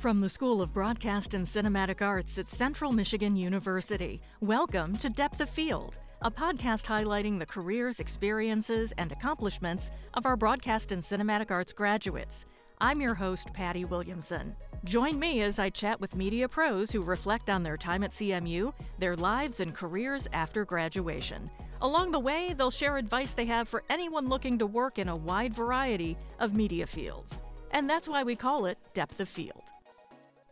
[0.00, 5.42] From the School of Broadcast and Cinematic Arts at Central Michigan University, welcome to Depth
[5.42, 11.50] of Field, a podcast highlighting the careers, experiences, and accomplishments of our broadcast and cinematic
[11.50, 12.46] arts graduates.
[12.80, 14.56] I'm your host, Patty Williamson.
[14.84, 18.72] Join me as I chat with media pros who reflect on their time at CMU,
[18.98, 21.50] their lives and careers after graduation.
[21.82, 25.16] Along the way, they'll share advice they have for anyone looking to work in a
[25.16, 27.42] wide variety of media fields.
[27.72, 29.62] And that's why we call it Depth of Field.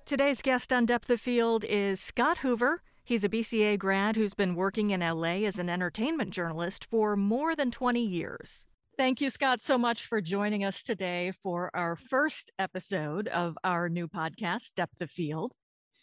[0.09, 2.81] Today's guest on Depth of Field is Scott Huver.
[3.05, 7.55] He's a BCA grad who's been working in LA as an entertainment journalist for more
[7.55, 8.67] than 20 years.
[8.97, 13.91] Thank you, Scott, so much for joining us today for our first episode of our
[13.91, 15.53] new podcast, Depth of Field.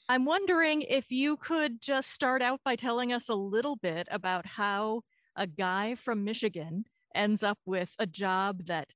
[0.07, 4.45] I'm wondering if you could just start out by telling us a little bit about
[4.45, 5.01] how
[5.35, 6.83] a guy from Michigan
[7.15, 8.93] ends up with a job that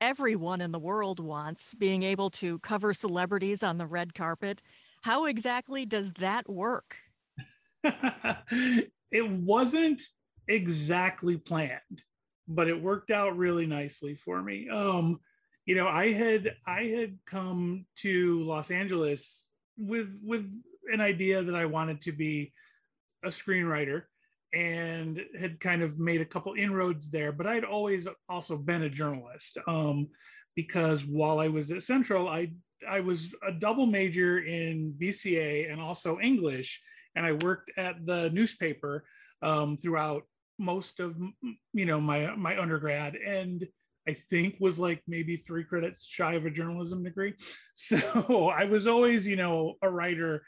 [0.00, 4.62] everyone in the world wants, being able to cover celebrities on the red carpet.
[5.02, 6.96] How exactly does that work?
[7.84, 10.02] it wasn't
[10.48, 12.02] exactly planned,
[12.48, 14.68] but it worked out really nicely for me.
[14.68, 15.20] Um,
[15.64, 20.52] you know, I had I had come to Los Angeles with with
[20.92, 22.52] an idea that I wanted to be
[23.24, 24.02] a screenwriter
[24.56, 27.30] and had kind of made a couple inroads there.
[27.30, 30.08] But I'd always also been a journalist um,
[30.54, 32.52] because while I was at Central, I
[32.88, 36.80] I was a double major in BCA and also English,
[37.14, 39.04] and I worked at the newspaper
[39.42, 40.22] um, throughout
[40.58, 41.14] most of
[41.74, 43.66] you know my my undergrad and.
[44.08, 47.34] I think was like maybe three credits shy of a journalism degree.
[47.74, 50.44] So I was always, you know, a writer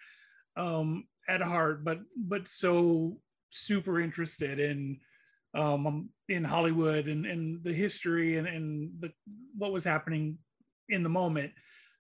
[0.57, 3.19] um, at heart, but but so
[3.51, 4.99] super interested in
[5.55, 9.11] um, in Hollywood and, and the history and, and the
[9.57, 10.39] what was happening
[10.89, 11.53] in the moment.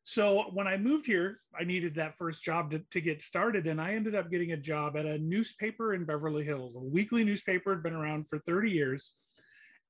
[0.04, 3.66] So when I moved here, I needed that first job to, to get started.
[3.66, 7.24] And I ended up getting a job at a newspaper in Beverly Hills, a weekly
[7.24, 9.12] newspaper, had been around for 30 years.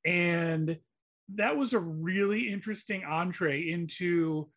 [0.05, 0.77] And
[1.35, 4.49] that was a really interesting entree into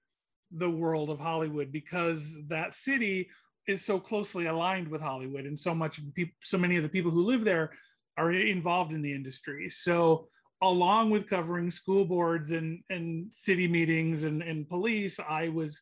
[0.51, 3.29] the world of Hollywood because that city
[3.71, 6.83] is so closely aligned with Hollywood, and so much of the people, so many of
[6.83, 7.71] the people who live there
[8.17, 9.69] are involved in the industry.
[9.69, 10.27] So,
[10.61, 15.81] along with covering school boards and and city meetings and and police, I was,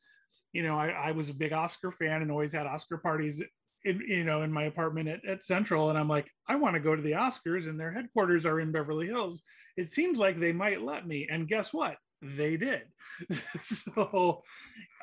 [0.53, 3.41] you know, I, I was a big Oscar fan and always had Oscar parties.
[3.85, 6.81] In, you know, in my apartment at, at Central, and I'm like, I want to
[6.81, 9.41] go to the Oscars, and their headquarters are in Beverly Hills.
[9.77, 11.29] It seems like they might let me.
[11.31, 11.95] And guess what?
[12.21, 12.83] They did.
[13.61, 14.41] so,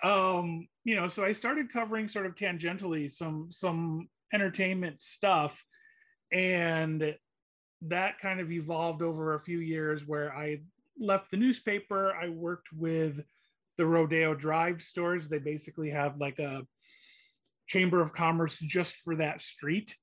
[0.02, 5.64] um, you know, so I started covering sort of tangentially some some entertainment stuff,
[6.32, 7.14] and
[7.82, 10.06] that kind of evolved over a few years.
[10.06, 10.60] Where I
[10.98, 13.22] left the newspaper, I worked with
[13.76, 15.28] the Rodeo Drive stores.
[15.28, 16.66] They basically have like a
[17.66, 19.94] chamber of commerce just for that street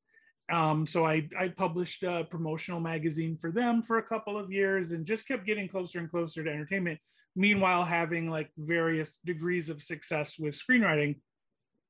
[0.51, 4.91] um, so I, I published a promotional magazine for them for a couple of years
[4.91, 6.99] and just kept getting closer and closer to entertainment.
[7.35, 11.19] Meanwhile, having like various degrees of success with screenwriting,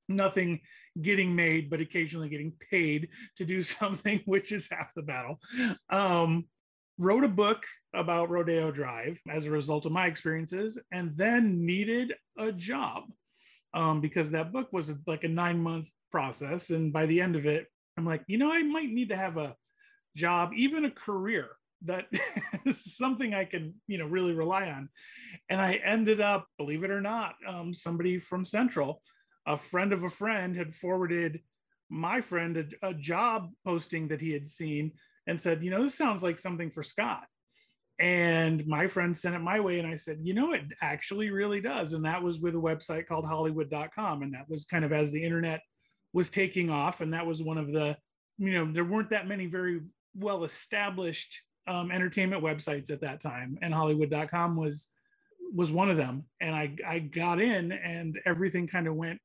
[0.07, 0.61] nothing
[1.01, 5.39] getting made, but occasionally getting paid to do something, which is half the battle.
[5.89, 6.45] Um,
[6.99, 7.65] wrote a book
[7.95, 13.05] about Rodeo Drive as a result of my experiences, and then needed a job
[13.73, 16.69] um, because that book was like a nine month process.
[16.69, 17.65] And by the end of it,
[17.97, 19.55] I'm like, you know, I might need to have a
[20.15, 21.49] job, even a career
[21.85, 22.07] that
[22.65, 24.89] is something I can, you know, really rely on.
[25.49, 29.01] And I ended up, believe it or not, um, somebody from Central,
[29.45, 31.41] a friend of a friend, had forwarded
[31.89, 34.91] my friend a, a job posting that he had seen
[35.27, 37.25] and said, you know, this sounds like something for Scott.
[37.99, 41.61] And my friend sent it my way, and I said, you know, it actually really
[41.61, 41.93] does.
[41.93, 44.23] And that was with a website called Hollywood.com.
[44.23, 45.61] And that was kind of as the internet
[46.13, 47.97] was taking off, and that was one of the
[48.37, 49.81] you know there weren't that many very
[50.15, 54.89] well established um, entertainment websites at that time, and Hollywood.com was
[55.53, 56.25] was one of them.
[56.41, 59.19] And I I got in, and everything kind of went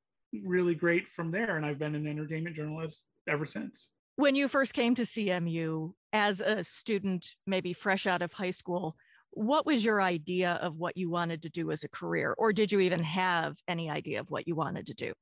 [0.45, 1.57] really great from there.
[1.57, 3.91] And I've been an entertainment journalist ever since.
[4.17, 8.97] When you first came to CMU as a student, maybe fresh out of high school,
[9.31, 12.35] what was your idea of what you wanted to do as a career?
[12.37, 15.13] Or did you even have any idea of what you wanted to do?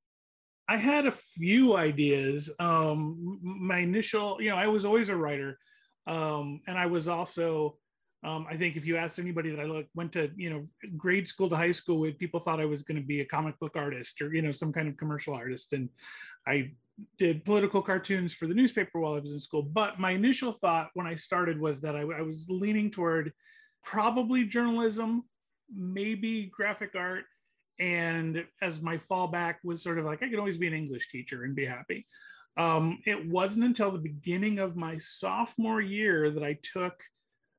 [0.69, 2.53] I had a few ideas.
[2.59, 5.59] Um, my initial, you know, I was always a writer,
[6.07, 7.77] um, and I was also,
[8.25, 10.65] um, I think, if you asked anybody that I like, went to, you know,
[10.97, 13.59] grade school to high school with, people thought I was going to be a comic
[13.61, 15.89] book artist or you know some kind of commercial artist, and
[16.47, 16.73] I
[17.19, 19.63] did political cartoons for the newspaper while I was in school.
[19.63, 23.33] But my initial thought when I started was that I, I was leaning toward
[23.85, 25.25] probably journalism,
[25.73, 27.25] maybe graphic art
[27.79, 31.45] and as my fallback was sort of like I could always be an English teacher
[31.45, 32.07] and be happy.
[32.57, 37.03] Um, it wasn't until the beginning of my sophomore year that I took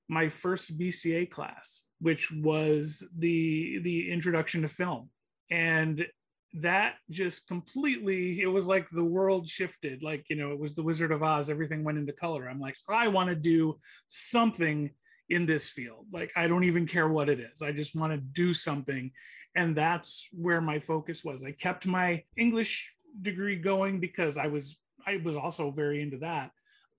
[0.10, 5.10] my first BCA class, which was the the introduction to film,
[5.52, 6.06] and
[6.54, 10.02] that just completely it was like the world shifted.
[10.02, 11.50] Like you know it was the wizard of oz.
[11.50, 12.48] Everything went into color.
[12.48, 13.78] I'm like i want to do
[14.08, 14.90] something
[15.30, 16.08] in this field.
[16.12, 17.62] Like i don't even care what it is.
[17.62, 19.12] I just want to do something
[19.58, 21.44] and that's where my focus was.
[21.44, 26.52] I kept my english degree going because i was i was also very into that.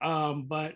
[0.02, 0.74] Um, but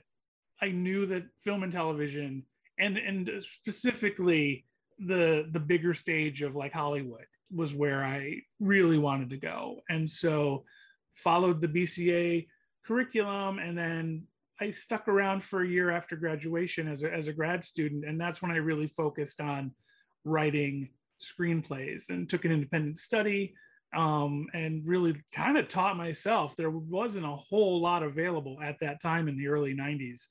[0.62, 2.44] i knew that film and television
[2.78, 4.64] and and specifically
[4.98, 9.80] the the bigger stage of like hollywood was where i really wanted to go.
[9.88, 10.64] And so
[11.12, 12.46] followed the bca
[12.86, 14.22] curriculum and then
[14.60, 18.20] I stuck around for a year after graduation as a, as a grad student, and
[18.20, 19.72] that's when I really focused on
[20.24, 20.88] writing
[21.22, 23.54] screenplays and took an independent study
[23.94, 26.56] um, and really kind of taught myself.
[26.56, 30.28] There wasn't a whole lot available at that time in the early 90s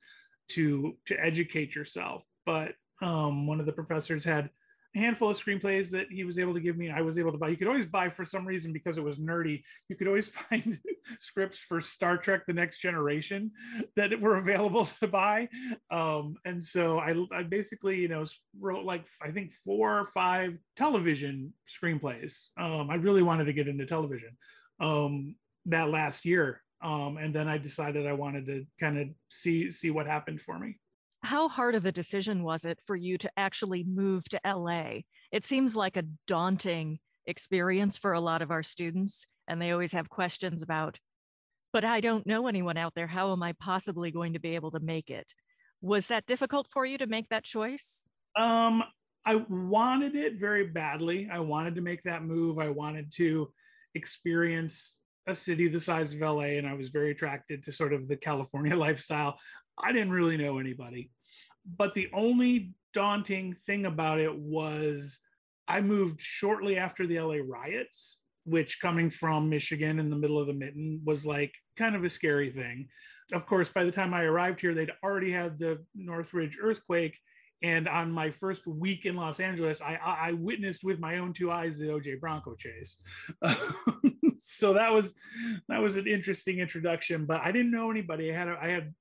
[0.50, 4.50] to to educate yourself, but um, one of the professors had
[4.94, 6.90] handful of screenplays that he was able to give me.
[6.90, 7.50] I was able to buy.
[7.50, 9.62] You could always buy for some reason because it was nerdy.
[9.90, 10.80] You could always find
[11.20, 13.52] scripts for Star Trek: The Next Generation
[13.96, 15.50] that were available to buy.
[15.90, 18.26] Um, and so I, I basically, you know,
[18.60, 22.48] wrote like I think four or five television screenplays.
[22.58, 24.38] Um, I really wanted to get into television
[24.80, 25.36] um,
[25.66, 26.62] that last year.
[26.84, 30.58] Um, and then I decided I wanted to kind of see see what happened for
[30.58, 30.80] me
[31.24, 35.02] how hard of a decision was it for you to actually move to LA?
[35.32, 39.92] It seems like a daunting experience for a lot of our students, and they always
[39.92, 41.00] have questions about,
[41.72, 43.08] but I don't know anyone out there.
[43.08, 45.34] How am I possibly going to be able to make it?
[45.82, 48.06] Was that difficult for you to make that choice?
[48.36, 48.84] Um,
[49.26, 51.30] I wanted it very badly.
[51.32, 52.60] I wanted to make that move.
[52.60, 53.52] I wanted to
[53.94, 54.98] experience
[55.28, 58.18] a city the size of LA and I was very attracted to sort of the
[58.18, 59.38] California lifestyle.
[59.82, 61.12] I didn't really know anybody.
[61.78, 65.20] But the only daunting thing about it was
[65.68, 70.48] I moved shortly after the LA riots, which coming from Michigan in the middle of
[70.48, 72.88] the mitten was like kind of a scary thing.
[73.32, 77.18] Of course, by the time I arrived here, they'd already had the Northridge earthquake.
[77.64, 81.52] And on my first week in Los Angeles, I, I witnessed with my own two
[81.52, 82.98] eyes the OJ Bronco chase.
[84.40, 85.14] so that was
[85.68, 87.26] that was an interesting introduction.
[87.26, 88.32] But I didn't know anybody.
[88.32, 88.94] I had a, I had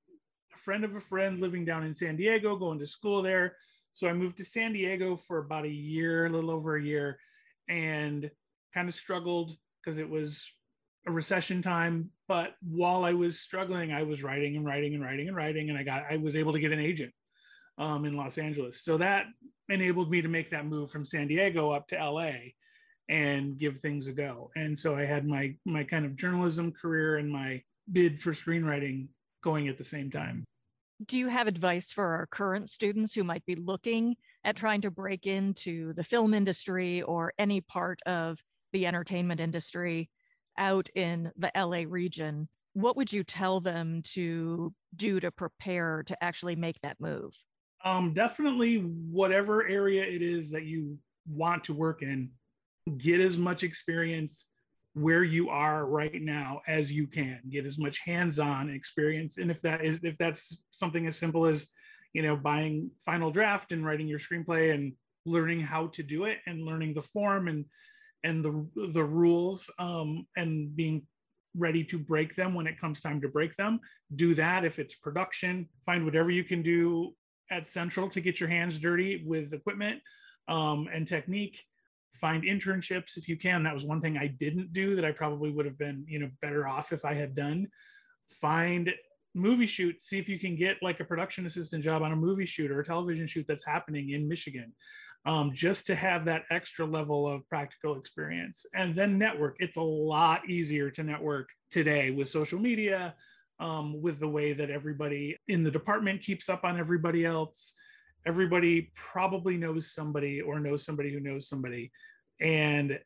[0.53, 3.57] a friend of a friend living down in San Diego, going to school there.
[3.93, 7.19] So I moved to San Diego for about a year, a little over a year,
[7.67, 8.31] and
[8.75, 10.53] kind of struggled because it was
[11.07, 12.11] a recession time.
[12.29, 15.79] But while I was struggling, I was writing and writing and writing and writing, and
[15.79, 17.15] I got I was able to get an agent
[17.81, 18.83] um, in Los Angeles.
[18.83, 19.25] So that
[19.69, 22.33] enabled me to make that move from San Diego up to LA
[23.09, 24.51] and give things a go.
[24.55, 29.09] And so I had my my kind of journalism career and my bid for screenwriting
[29.43, 30.45] going at the same time.
[31.05, 34.91] Do you have advice for our current students who might be looking at trying to
[34.91, 38.39] break into the film industry or any part of
[38.75, 40.11] the entertainment industry
[40.59, 42.49] out in the LA region?
[42.75, 47.33] What would you tell them to do to prepare to actually make that move?
[47.85, 52.31] Um, definitely, whatever area it is that you want to work in,
[52.99, 54.51] get as much experience
[54.95, 57.41] where you are right now as you can.
[57.49, 59.39] Get as much hands-on experience.
[59.39, 61.69] And if that is if that's something as simple as
[62.13, 64.93] you know buying final draft and writing your screenplay and
[65.27, 67.65] learning how to do it and learning the form and
[68.25, 71.07] and the the rules um, and being
[71.57, 73.81] ready to break them when it comes time to break them
[74.17, 74.65] do that.
[74.65, 77.15] If it's production find whatever you can do
[77.51, 80.01] at central to get your hands dirty with equipment
[80.49, 81.63] um, and technique.
[82.13, 83.63] Find internships if you can.
[83.63, 86.31] That was one thing i didn't do that i probably would have been you know
[86.43, 87.69] better off if i had done.
[88.29, 88.93] Find
[89.33, 92.45] movie shoot see if you can get like a production assistant job on a movie
[92.45, 94.73] shoot or a television shoot that's happening in michigan
[95.27, 98.65] um, just to have that extra level of practical experience.
[98.75, 99.57] And then network.
[99.59, 103.15] It's a lot easier to network today with social media
[103.61, 107.75] um, with the way that everybody in the department keeps up on everybody else
[108.27, 111.91] everybody probably knows somebody or knows somebody who knows somebody.
[112.41, 112.99] And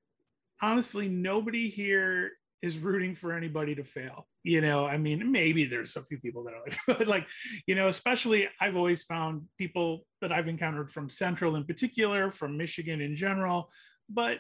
[0.61, 2.33] honestly, nobody here
[2.63, 4.27] is rooting for anybody to fail.
[4.43, 7.29] You know, I mean, maybe there's a few people that are like, but like,
[7.67, 12.57] you know, especially I've always found people that I've encountered from Central in particular, from
[12.57, 13.71] Michigan in general,
[14.09, 14.39] but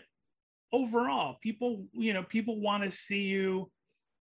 [0.73, 3.71] overall, people, you know, people want to see you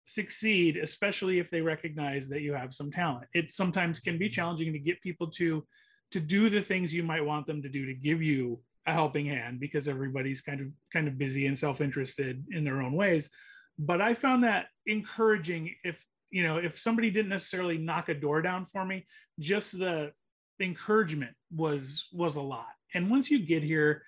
[0.04, 3.26] succeed, especially if they recognize that you have some talent.
[3.34, 4.34] It sometimes can be mm-hmm.
[4.34, 5.66] challenging to get people to
[6.10, 9.26] to do the things you might want them to do to give you a helping
[9.26, 13.30] hand because everybody's kind of kind of busy and self-interested in their own ways.
[13.78, 18.42] But i found that encouraging if you know if somebody didn't necessarily knock a door
[18.42, 19.06] down for me
[19.40, 20.12] just the
[20.60, 22.74] encouragement was was a lot.
[22.94, 24.02] And once you get here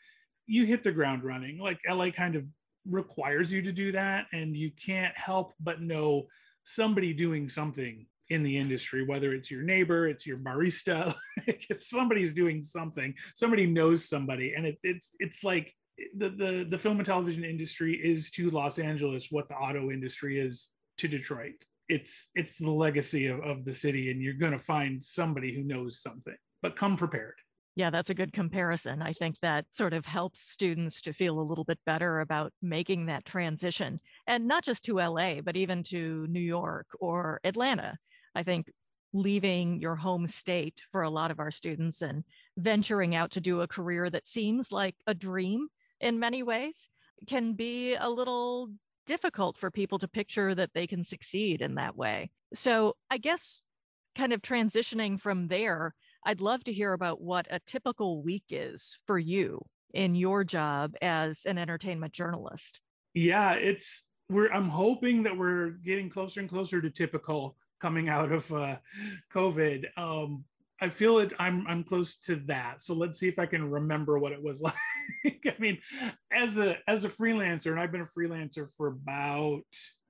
[0.47, 1.59] you hit the ground running.
[1.59, 2.45] Like la kind of
[2.89, 6.27] requires you to do that and you can't help but know
[6.65, 11.15] somebody doing something in the industry whether it's your neighbor it's your barista
[11.47, 15.73] it's somebody's doing something somebody knows somebody and it, it's it's like
[16.19, 20.41] the, the the film and television industry is to los angeles what the auto industry
[20.41, 21.65] is to detroit.
[21.89, 25.63] It's it's the legacy of, of the city and you're going to find somebody who
[25.63, 27.35] knows something but come prepared
[27.77, 29.03] yeah, that's a good comparison.
[29.03, 33.07] I think that sort of helps students to feel a little bit better about making
[33.07, 34.01] that transition.
[34.27, 37.99] And not just to LA, but even to New York or Atlanta.
[38.35, 38.73] I think
[39.13, 42.25] leaving your home state for a lot of our students and
[42.57, 45.69] venturing out to do a career that seems like a dream
[46.01, 46.89] in many ways
[47.27, 48.71] can be a little
[49.07, 52.31] difficult for people to picture that they can succeed in that way.
[52.55, 53.61] So, I guess
[54.17, 55.95] kind of transitioning from there,
[56.27, 59.65] I'd love to hear about what a typical week is for you
[59.95, 62.81] in your job as an entertainment journalist.
[63.15, 68.33] Yeah, it's we're I'm hoping that we're getting closer and closer to typical coming out
[68.33, 68.77] of uh,
[69.33, 69.87] COVID.
[69.97, 70.45] Um,
[70.81, 71.33] I feel it.
[71.39, 72.83] I'm I'm close to that.
[72.83, 74.61] So let's see if I can remember what it was
[75.25, 75.45] like.
[75.47, 75.79] I mean,
[76.33, 79.63] as a as a freelancer, and I've been a freelancer for about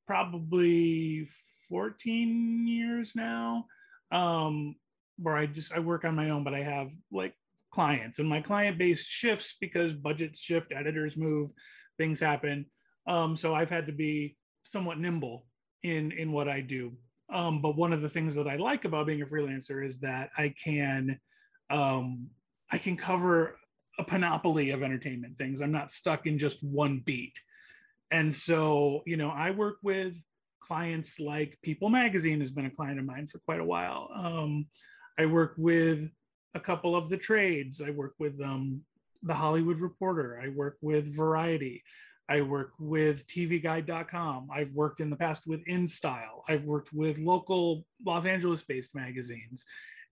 [0.07, 1.29] probably
[1.69, 3.67] 14 years now.
[4.11, 4.77] Um,
[5.19, 7.35] where I just I work on my own, but I have like
[7.71, 11.51] clients, and my client base shifts because budgets shift, editors move,
[11.99, 12.67] things happen.
[13.07, 15.47] Um, so I've had to be somewhat nimble
[15.83, 16.93] in in what I do.
[17.33, 20.31] Um, but one of the things that I like about being a freelancer is that
[20.37, 21.19] I can
[21.71, 22.29] um,
[22.71, 23.57] I can cover
[23.99, 25.61] a panoply of entertainment things.
[25.61, 27.41] I'm not stuck in just one beat.
[28.11, 30.17] And so, you know, I work with
[30.61, 34.11] clients like People Magazine has been a client of mine for quite a while.
[34.15, 34.67] Um,
[35.19, 36.11] I work with
[36.55, 37.81] a couple of the trades.
[37.81, 38.83] I work with um,
[39.23, 40.41] the Hollywood Reporter.
[40.43, 41.83] I work with Variety.
[42.29, 44.49] I work with TVGuide.com.
[44.53, 46.43] I've worked in the past with InStyle.
[46.49, 49.65] I've worked with local Los Angeles-based magazines,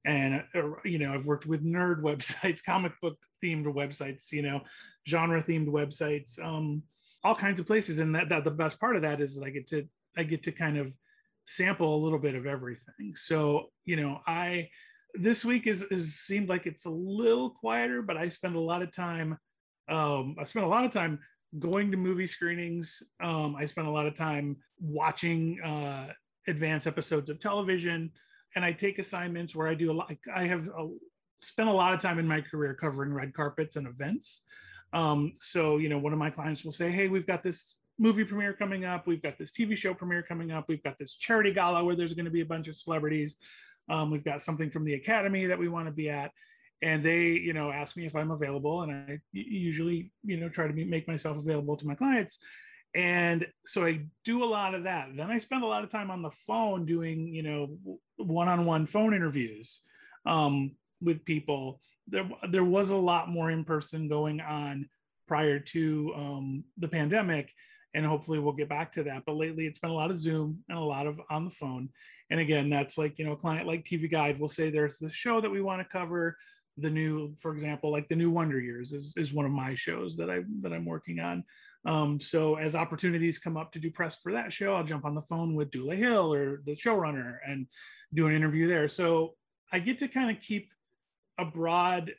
[0.05, 4.63] and uh, you know I've worked with nerd websites, comic book themed websites, you know,
[5.09, 6.83] genre themed websites, um,
[7.25, 7.99] all kinds of places.
[7.99, 9.85] And that, that the best part of that is that I get to
[10.17, 10.95] I get to kind of
[11.47, 13.15] sample a little bit of everything.
[13.17, 14.69] So you know I
[15.15, 18.83] this week is, is seemed like it's a little quieter, but I spend a lot
[18.83, 19.39] of time.
[19.89, 21.21] Um, I spent a lot of time
[21.59, 23.03] going to movie screenings.
[23.23, 26.09] Um, I spent a lot of time watching uh,
[26.49, 28.11] advanced episodes of television,
[28.57, 30.13] and I take assignments where I do a lot.
[30.35, 30.89] I have a,
[31.41, 34.43] spent a lot of time in my career covering red carpets and events.
[34.93, 38.25] Um, so, you know, one of my clients will say, "Hey, we've got this movie
[38.25, 39.07] premiere coming up.
[39.07, 40.65] We've got this TV show premiere coming up.
[40.69, 43.37] We've got this charity gala where there's going to be a bunch of celebrities.
[43.89, 46.31] Um, we've got something from the Academy that we want to be at."
[46.85, 50.69] and they you know ask me if i'm available and i usually you know try
[50.69, 52.39] to make myself available to my clients.
[52.95, 55.09] And so i do a lot of that.
[55.17, 57.77] Then i spend a lot of time on the phone doing you know
[58.17, 59.81] one-on-one phone interviews
[60.27, 61.81] um, with people.
[62.07, 64.89] There there was a lot more in person going on
[65.27, 67.51] prior to um, the pandemic
[67.95, 69.23] and hopefully we'll get back to that.
[69.25, 71.89] But lately it's been a lot of zoom and a lot of on the phone
[72.35, 75.13] and again that's like you know a client like tv guide will say there's this
[75.13, 76.37] show that we want to cover.
[76.79, 80.17] The new for example like the new wonder years is, is one of my shows
[80.17, 81.45] that i that i'm working on.
[81.87, 85.15] Um, so as opportunities come up to do press for that show i'll jump on
[85.15, 87.69] the phone with dule hill or the showrunner and
[88.13, 88.89] do an interview there.
[88.89, 89.35] So
[89.71, 90.73] i get to kind of keep
[91.39, 92.13] a broad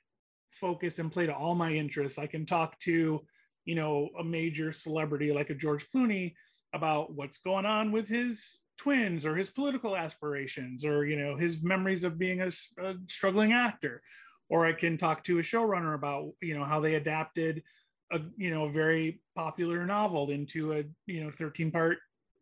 [0.52, 2.18] focus and play to all my interests.
[2.18, 3.20] I can talk to
[3.66, 6.36] you know a major celebrity like a george clooney
[6.74, 11.64] about what's going on with his twins or his political aspirations or you know his
[11.64, 12.48] memories of being a,
[12.80, 14.02] a struggling actor
[14.50, 17.64] or I can talk to a showrunner about you know how they adapted
[18.12, 21.98] a you know a very popular novel into a you know 13 part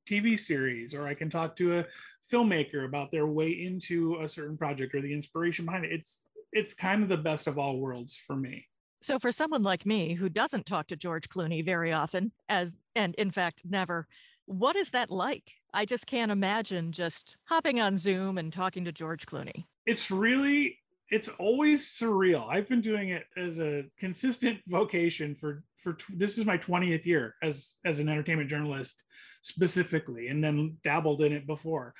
[0.10, 1.86] TV series, or I can talk to a
[2.32, 5.92] filmmaker about their way into a certain project or the inspiration behind it.
[5.92, 8.68] It's it's kind of the best of all worlds for me.
[9.02, 13.16] So for someone like me who doesn't talk to George Clooney very often, as and
[13.16, 14.08] in fact never,
[14.46, 15.54] what is that like?
[15.74, 19.66] I just can't imagine just hopping on Zoom and talking to George Clooney.
[19.86, 22.48] It's really it's always surreal.
[22.50, 27.36] I've been doing it as a consistent vocation for for this is my 20th year
[27.44, 29.02] as as an entertainment journalist
[29.42, 31.94] specifically and then dabbled in it before.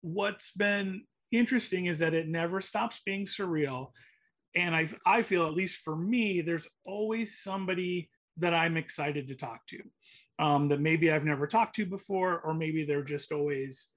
[0.00, 3.88] What's been interesting is that it never stops being surreal
[4.54, 9.34] and I I feel at least for me, there's always somebody that I'm excited to
[9.34, 9.78] talk to,
[10.38, 13.92] um, that maybe I've never talked to before, or maybe they're just always,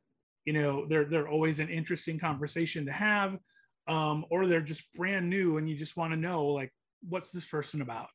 [0.45, 3.37] you know, they're they're always an interesting conversation to have,
[3.87, 6.73] um, or they're just brand new and you just want to know like
[7.07, 8.07] what's this person about.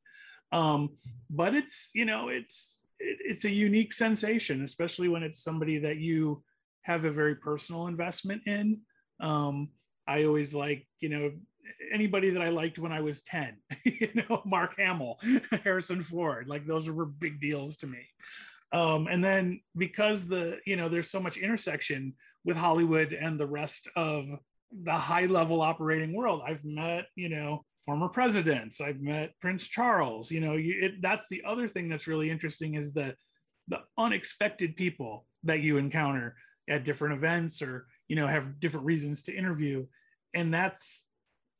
[0.52, 0.90] Um,
[1.30, 5.98] but it's you know it's it, it's a unique sensation, especially when it's somebody that
[5.98, 6.42] you
[6.82, 8.80] have a very personal investment in.
[9.20, 9.70] Um,
[10.06, 11.32] I always like, you know,
[11.92, 15.18] anybody that I liked when I was 10, you know, Mark Hamill,
[15.64, 18.06] Harrison Ford, like those were big deals to me.
[18.72, 23.46] Um, and then because the, you know, there's so much intersection with Hollywood and the
[23.46, 24.26] rest of
[24.82, 30.30] the high level operating world, I've met, you know, former presidents, I've met Prince Charles,
[30.30, 33.14] you know, you, it, that's the other thing that's really interesting is the,
[33.68, 36.34] the unexpected people that you encounter
[36.68, 39.86] at different events or, you know, have different reasons to interview.
[40.34, 41.08] And that's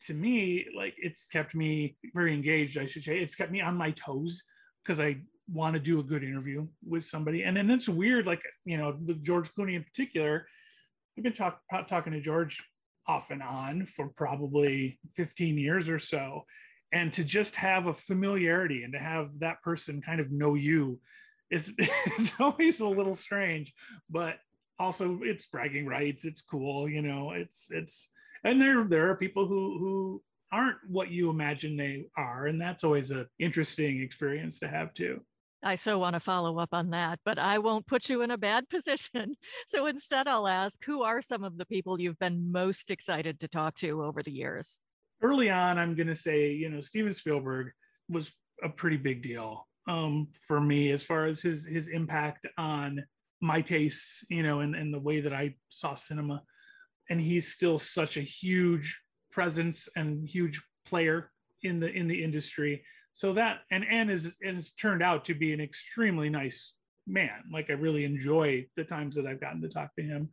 [0.06, 3.18] to me, like it's kept me very engaged, I should say.
[3.18, 4.42] It's kept me on my toes
[4.84, 7.42] because I want to do a good interview with somebody.
[7.42, 10.46] And then it's weird, like, you know, with George Clooney in particular,
[11.16, 12.62] I've been talk, talking to George
[13.06, 16.44] off and on for probably 15 years or so.
[16.92, 21.00] And to just have a familiarity and to have that person kind of know you
[21.50, 23.72] is it's always a little strange,
[24.10, 24.36] but
[24.78, 26.24] also it's bragging rights.
[26.24, 28.10] It's cool, you know, it's, it's,
[28.46, 30.22] and there there are people who who
[30.52, 35.20] aren't what you imagine they are and that's always an interesting experience to have too
[35.62, 38.38] I so want to follow up on that, but I won't put you in a
[38.38, 39.34] bad position.
[39.66, 43.48] So instead, I'll ask who are some of the people you've been most excited to
[43.48, 44.78] talk to over the years?
[45.22, 47.72] Early on, I'm going to say, you know, Steven Spielberg
[48.08, 48.30] was
[48.62, 53.04] a pretty big deal um, for me as far as his his impact on
[53.40, 56.42] my tastes, you know, and, and the way that I saw cinema
[57.10, 61.30] and he's still such a huge presence and huge player
[61.62, 62.82] in the in the industry.
[63.12, 66.74] So that and and is has turned out to be an extremely nice
[67.06, 67.44] man.
[67.52, 70.30] Like i really enjoy the times that i've gotten to talk to him.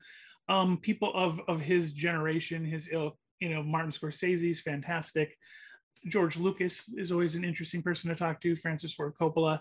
[0.49, 5.37] Um people of of his generation his ilk you know martin scorsese is fantastic.
[6.07, 8.55] George lucas is always an interesting person to talk to.
[8.55, 9.59] Francis ford coppola.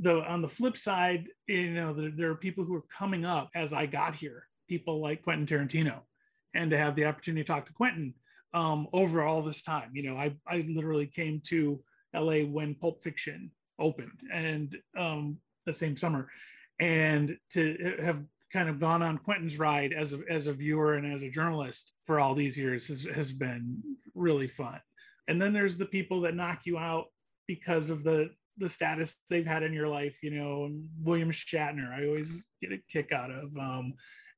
[0.00, 3.50] Though on the flip side you know there, there are people who are coming up
[3.54, 4.48] as i got here.
[4.68, 6.00] People like quentin tarantino
[6.54, 8.14] and to have the opportunity to talk to Quentin
[8.52, 9.90] um, over all this time.
[9.92, 11.80] You know, I, I literally came to
[12.14, 16.28] LA when Pulp Fiction opened and um, the same summer.
[16.80, 21.12] And to have kind of gone on Quentin's ride as a, as a viewer and
[21.12, 23.82] as a journalist for all these years has, has been
[24.14, 24.80] really fun.
[25.26, 27.06] And then there's the people that knock you out
[27.46, 30.70] because of the the status they've had in your life, you know,
[31.02, 33.56] William Shatner, I always get a kick out of.
[33.56, 33.94] Um,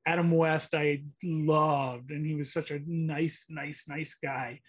[0.07, 4.61] Adam West, I loved, and he was such a nice, nice, nice guy.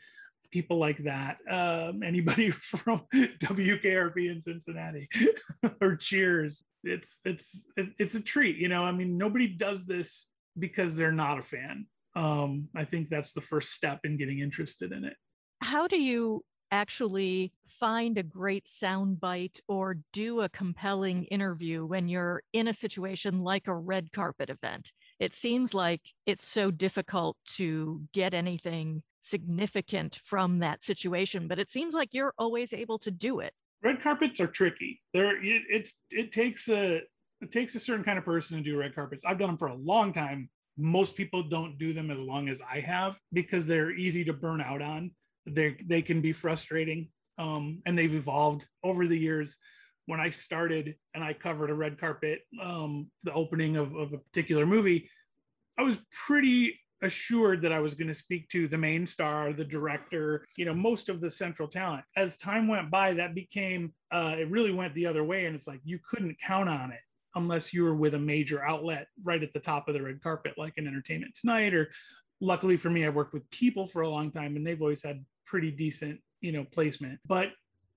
[0.52, 1.38] People like that.
[1.50, 5.08] Um, anybody from WKRP in Cincinnati
[5.82, 6.64] or Cheers.
[6.84, 8.84] It's it's it's a treat, you know.
[8.84, 11.86] I mean, nobody does this because they're not a fan.
[12.16, 15.16] Um, I think that's the first step in getting interested in it.
[15.62, 22.42] How do you actually find a great soundbite or do a compelling interview when you're
[22.54, 24.92] in a situation like a red carpet event?
[25.20, 31.70] it seems like it's so difficult to get anything significant from that situation but it
[31.70, 33.54] seems like you're always able to do it.
[33.84, 35.02] Red carpets are tricky.
[35.14, 37.02] There it, it's it takes a
[37.42, 39.24] it takes a certain kind of person to do red carpets.
[39.26, 40.50] I've done them for a long time.
[40.78, 44.62] Most people don't do them as long as i have because they're easy to burn
[44.62, 45.12] out on
[45.48, 49.58] they they can be frustrating um, and they've evolved over the years
[50.08, 54.18] when I started and I covered a red carpet, um, the opening of, of a
[54.18, 55.10] particular movie,
[55.78, 59.66] I was pretty assured that I was going to speak to the main star, the
[59.66, 62.04] director, you know, most of the central talent.
[62.16, 65.46] As time went by, that became, uh, it really went the other way.
[65.46, 67.02] And it's like you couldn't count on it
[67.36, 70.54] unless you were with a major outlet right at the top of the red carpet,
[70.58, 71.76] like an Entertainment Tonight.
[71.76, 71.92] Or
[72.40, 75.24] luckily for me, I've worked with People for a long time and they've always had
[75.48, 77.20] pretty decent, you know, placement.
[77.26, 77.50] But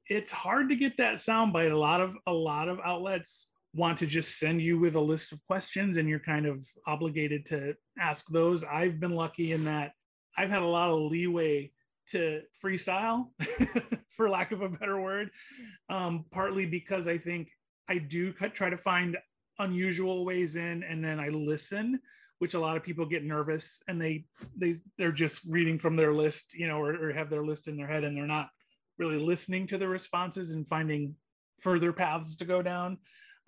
[0.09, 1.73] it's hard to get that soundbite.
[1.73, 5.33] A lot of a lot of outlets want to just send you with a list
[5.33, 8.65] of questions and you're kind of obligated to ask those.
[8.65, 9.93] I've been lucky in that
[10.37, 11.71] I've had a lot of leeway
[12.09, 13.29] to freestyle,
[14.09, 15.31] for lack of a better word,
[15.89, 17.51] um, partly because I think
[17.89, 19.17] I do try to find
[19.59, 22.01] unusual ways in and then I listen
[22.41, 24.25] which a lot of people get nervous and they
[24.57, 27.77] they they're just reading from their list you know or, or have their list in
[27.77, 28.49] their head and they're not
[28.99, 31.15] really listening to the responses and finding
[31.61, 32.99] further paths to go down.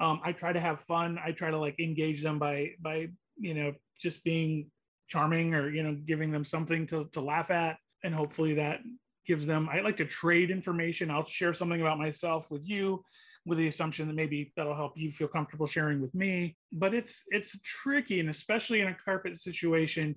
[0.01, 1.19] Um, I try to have fun.
[1.23, 4.71] I try to like engage them by by you know just being
[5.09, 8.81] charming or you know giving them something to to laugh at, and hopefully that
[9.27, 13.03] gives them i like to trade information i'll share something about myself with you
[13.45, 16.57] with the assumption that maybe that'll help you feel comfortable sharing with me.
[16.73, 20.17] But it's it's tricky and especially in a carpet situation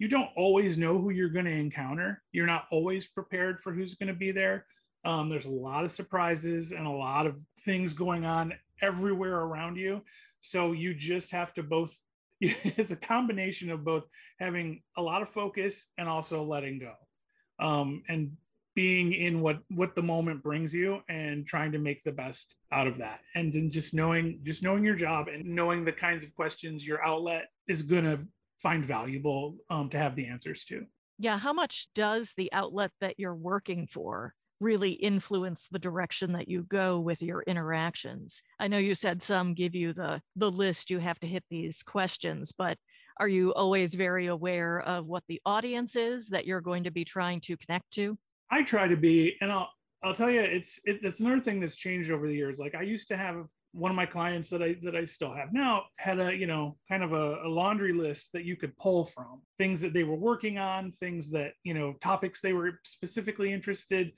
[0.00, 2.22] you don't always know who you're going to encounter.
[2.32, 4.64] You're not always prepared for who's going to be there.
[5.04, 9.76] Um, there's a lot of surprises and a lot of things going on everywhere around
[9.76, 10.00] you.
[10.40, 11.94] So you just have to both
[12.40, 14.04] it's a combination of both
[14.38, 16.94] having a lot of focus and also letting go.
[17.62, 18.34] Um, and
[18.74, 22.86] being in what what the moment brings you and trying to make the best out
[22.86, 23.20] of that.
[23.34, 27.04] And then just knowing just knowing your job and knowing the kinds of questions your
[27.04, 28.20] outlet is going to
[28.58, 30.86] find valuable um, to have the answers to.
[31.18, 36.46] Yeah how much does the outlet that you're working for really influence the direction that
[36.46, 38.42] you go with your interactions?
[38.60, 41.82] I know you said some give you the the list you have to hit these
[41.82, 42.78] questions but
[43.18, 47.04] are you always very aware of what the audience is that you're going to be
[47.04, 48.16] trying to connect to
[48.50, 49.70] i try to be and i'll
[50.02, 52.58] i'll tell you it's it, it's another thing that's changed over the years.
[52.58, 55.52] Like i used to have one of my clients that I that I still have
[55.52, 59.04] now had a you know kind of a, a, laundry list that you could pull
[59.04, 59.42] from.
[59.58, 64.12] Things that they were working on, things that you know topics they were specifically interested,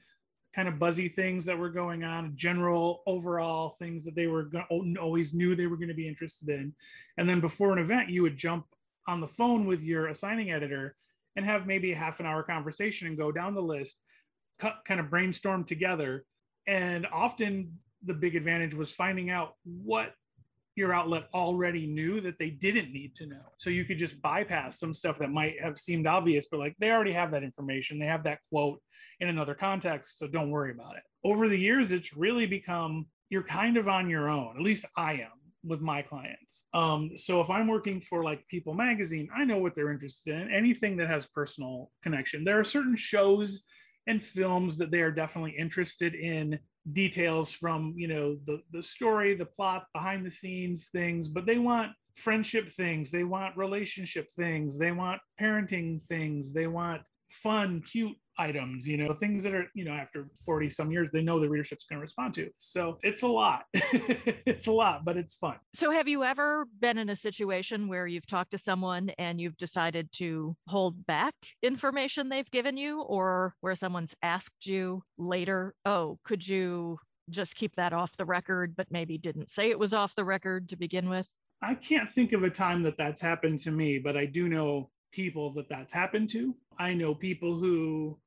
[0.54, 4.64] kind of buzzy things that were going on, general overall things that they were go-
[4.70, 6.74] oh, always knew they were going to be interested in.
[7.18, 8.66] And then before an event, you would jump
[9.06, 10.96] on the phone with your assigning editor
[11.36, 14.00] and have maybe a half an hour conversation and go down the list,
[14.58, 16.24] kind of brainstorm together.
[16.66, 20.12] And often the big advantage was finding out what
[20.74, 23.42] your outlet already knew that they didn't need to know.
[23.58, 26.90] So you could just bypass some stuff that might have seemed obvious, but like they
[26.90, 27.98] already have that information.
[27.98, 28.80] They have that quote
[29.20, 30.18] in another context.
[30.18, 31.02] So don't worry about it.
[31.24, 34.56] Over the years, it's really become you're kind of on your own.
[34.56, 35.30] At least I am
[35.64, 36.66] with my clients.
[36.74, 40.52] Um, so if I'm working for like People Magazine, I know what they're interested in.
[40.52, 42.44] Anything that has personal connection.
[42.44, 43.62] There are certain shows
[44.06, 46.58] and films that they are definitely interested in
[46.92, 51.58] details from you know the the story the plot behind the scenes things but they
[51.58, 57.00] want friendship things they want relationship things they want parenting things they want
[57.32, 61.20] fun cute items you know things that are you know after 40 some years they
[61.20, 62.48] know the readership's going to respond to.
[62.58, 63.64] So it's a lot.
[64.44, 65.56] It's a lot but it's fun.
[65.74, 69.56] So have you ever been in a situation where you've talked to someone and you've
[69.56, 76.18] decided to hold back information they've given you or where someone's asked you later oh
[76.24, 76.98] could you
[77.30, 80.68] just keep that off the record but maybe didn't say it was off the record
[80.70, 81.28] to begin with?
[81.62, 84.90] I can't think of a time that that's happened to me, but I do know
[85.12, 86.56] people that that's happened to.
[86.78, 88.18] I know people who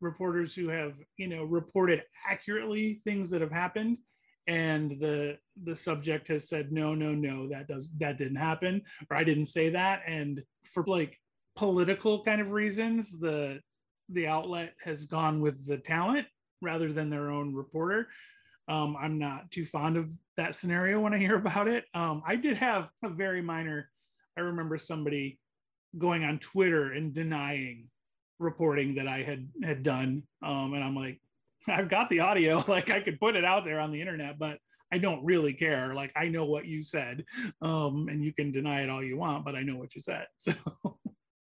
[0.00, 3.98] reporters who have you know reported accurately things that have happened
[4.46, 9.16] and the the subject has said no no no that does that didn't happen or
[9.16, 10.02] i didn't say that.
[10.06, 11.16] And for like
[11.56, 13.60] political kind of reasons the
[14.10, 16.26] the outlet has gone with the talent
[16.62, 18.08] rather than their own reporter.
[18.68, 21.84] Um, i'm not too fond of that scenario when i hear about it.
[21.94, 23.90] Um, i did have a very minor
[24.36, 25.38] i remember somebody
[25.96, 27.88] going on Twitter and denying
[28.38, 30.22] reporting that I had had done.
[30.42, 31.20] Um, and I'm like,
[31.68, 34.58] I've got the audio, like I could put it out there on the internet, but
[34.92, 35.94] I don't really care.
[35.94, 37.24] Like I know what you said,
[37.60, 40.26] um, and you can deny it all you want, but I know what you said.
[40.38, 40.52] So.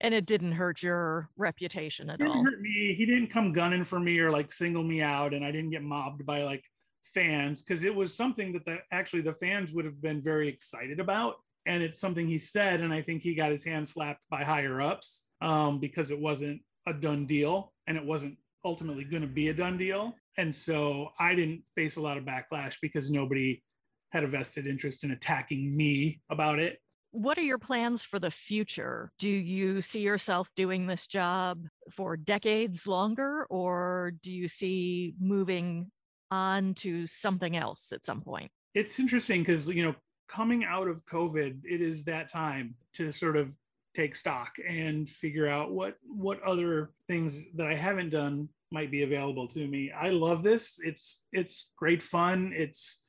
[0.03, 2.45] And it didn't hurt your reputation at all.
[2.45, 2.93] Hurt me.
[2.93, 5.83] He didn't come gunning for me or like single me out, and I didn't get
[5.83, 6.63] mobbed by like
[7.03, 11.01] fans because it was something that the actually the fans would have been very excited
[11.01, 14.43] about and it's something he said and i think he got his hand slapped by
[14.43, 19.29] higher ups um, because it wasn't a done deal and it wasn't ultimately going to
[19.29, 23.63] be a done deal and so i didn't face a lot of backlash because nobody
[24.11, 26.79] had a vested interest in attacking me about it
[27.17, 29.11] what are your plans for the future?
[29.19, 35.91] Do you see yourself doing this job for decades longer, or do you see moving
[36.31, 38.51] on to something else at some point?
[38.75, 39.95] It's interesting because, you know,
[40.29, 43.55] coming out of COVID, it is that time to sort of
[43.95, 49.03] take stock and figure out what what other things that I haven't done might be
[49.03, 49.91] available to me.
[49.91, 50.79] I love this.
[50.83, 52.53] It's it's great fun.
[52.55, 53.03] It's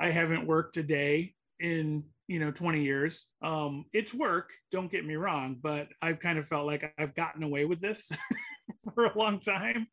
[0.00, 5.04] I haven't worked a day in you know 20 years um it's work don't get
[5.04, 8.10] me wrong but i've kind of felt like i've gotten away with this
[8.94, 9.86] for a long time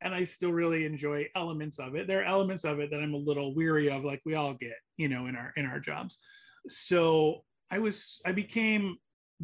[0.00, 2.06] and i still really enjoy elements of it.
[2.06, 4.76] There are elements of it that i'm a little weary of like we all get
[4.96, 6.18] you know in our in our jobs.
[6.68, 8.96] So i was i became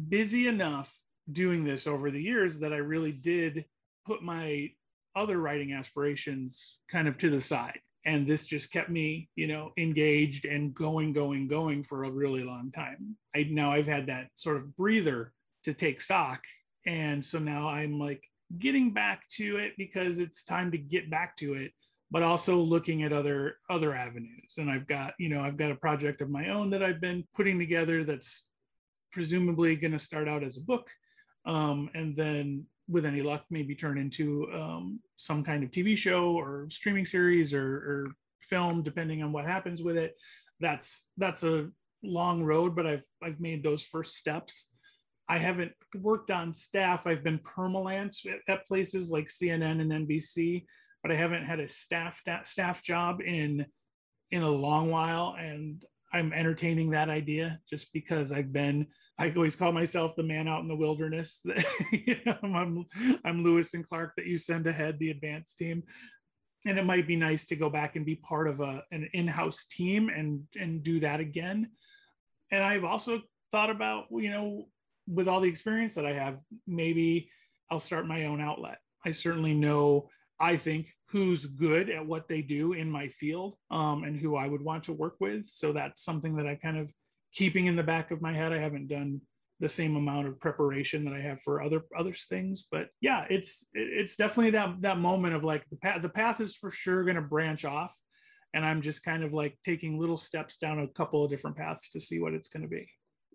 [0.07, 0.97] busy enough
[1.31, 3.65] doing this over the years that i really did
[4.05, 4.69] put my
[5.15, 7.79] other writing aspirations kind of to the side.
[8.05, 12.43] And this just kept me you know engaged and going going going for a really
[12.43, 13.15] long time.
[13.35, 15.33] I now i've had that sort of breather
[15.65, 16.43] to take stock.
[16.85, 18.23] And so now i'm like
[18.57, 21.71] getting back to it because it's time to get back to it
[22.11, 24.55] but also looking at other other avenues.
[24.57, 27.23] And i've got you know i've got a project of my own that i've been
[27.35, 28.47] putting together that's
[29.11, 30.87] presumably going to start out as a book
[31.45, 36.31] um, and then with any luck maybe turn into um, some kind of tv show
[36.31, 40.15] or streaming series or, or film depending on what happens with it.
[40.59, 41.69] That's that's a
[42.01, 44.69] long road but i've i've made those first steps
[45.29, 50.63] i haven't worked on staff i've been permalance at, at places like cnn and nbc
[51.01, 53.65] but I haven't had a staff staff job in
[54.31, 58.87] in a long while, and I'm entertaining that idea just because I've been.
[59.17, 61.43] I always call myself the man out in the wilderness.
[61.91, 62.85] you know, I'm
[63.25, 65.83] I'm Lewis and Clark that you send ahead the advance team,
[66.65, 69.65] and it might be nice to go back and be part of a an in-house
[69.65, 71.69] team and and do that again.
[72.51, 74.67] And I've also thought about you know
[75.09, 77.29] with all the experience that I have, maybe
[77.69, 78.77] I'll start my own outlet.
[79.05, 84.03] I certainly know I think who's good at what they do in my field um,
[84.03, 85.47] and who I would want to work with.
[85.47, 86.91] So that's something that I kind of
[87.33, 88.53] keeping in the back of my head.
[88.53, 89.21] I haven't done
[89.59, 93.67] the same amount of preparation that I have for other other things, but yeah, it's
[93.73, 97.17] it's definitely that that moment of like the path the path is for sure going
[97.17, 97.93] to branch off,
[98.53, 101.89] and I'm just kind of like taking little steps down a couple of different paths
[101.91, 102.89] to see what it's going to be.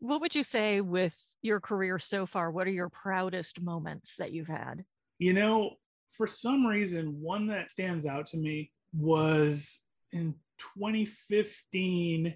[0.04, 2.50] What would you say with your career so far?
[2.50, 4.84] What are your proudest moments that you've had?
[5.18, 5.76] You know,
[6.10, 10.34] for some reason, one that stands out to me was in
[10.76, 12.34] 2015.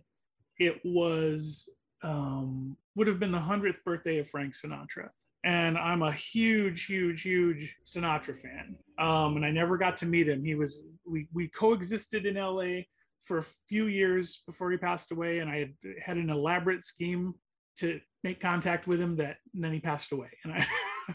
[0.58, 1.68] It was
[2.02, 5.10] um, would have been the hundredth birthday of Frank Sinatra,
[5.44, 8.76] and I'm a huge, huge, huge Sinatra fan.
[8.98, 10.42] Um, and I never got to meet him.
[10.42, 12.84] He was we we coexisted in LA
[13.20, 17.34] for a few years before he passed away, and I had had an elaborate scheme
[17.78, 20.66] to make contact with him that then he passed away, and I.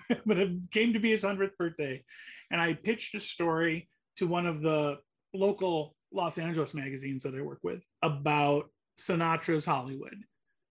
[0.25, 2.03] but it came to be his 100th birthday.
[2.51, 4.97] And I pitched a story to one of the
[5.33, 10.15] local Los Angeles magazines that I work with about Sinatra's Hollywood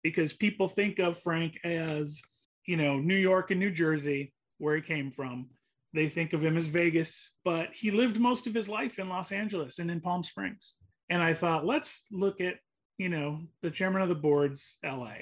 [0.02, 2.22] because people think of Frank as,
[2.66, 5.48] you know, New York and New Jersey, where he came from.
[5.94, 9.30] They think of him as Vegas, but he lived most of his life in Los
[9.30, 10.74] Angeles and in Palm Springs.
[11.10, 12.54] And I thought, let's look at,
[12.96, 15.16] you know, the chairman of the board's LA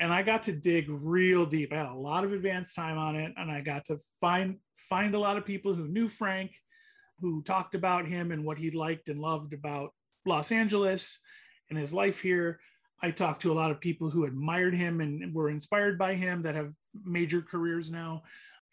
[0.00, 1.72] and I got to dig real deep.
[1.72, 5.14] I had a lot of advanced time on it, and I got to find find
[5.14, 6.52] a lot of people who knew Frank,
[7.20, 9.90] who talked about him and what he liked and loved about
[10.24, 11.20] Los Angeles
[11.68, 12.58] and his life here.
[13.02, 16.42] I talked to a lot of people who admired him and were inspired by him
[16.42, 16.72] that have
[17.04, 18.22] major careers now,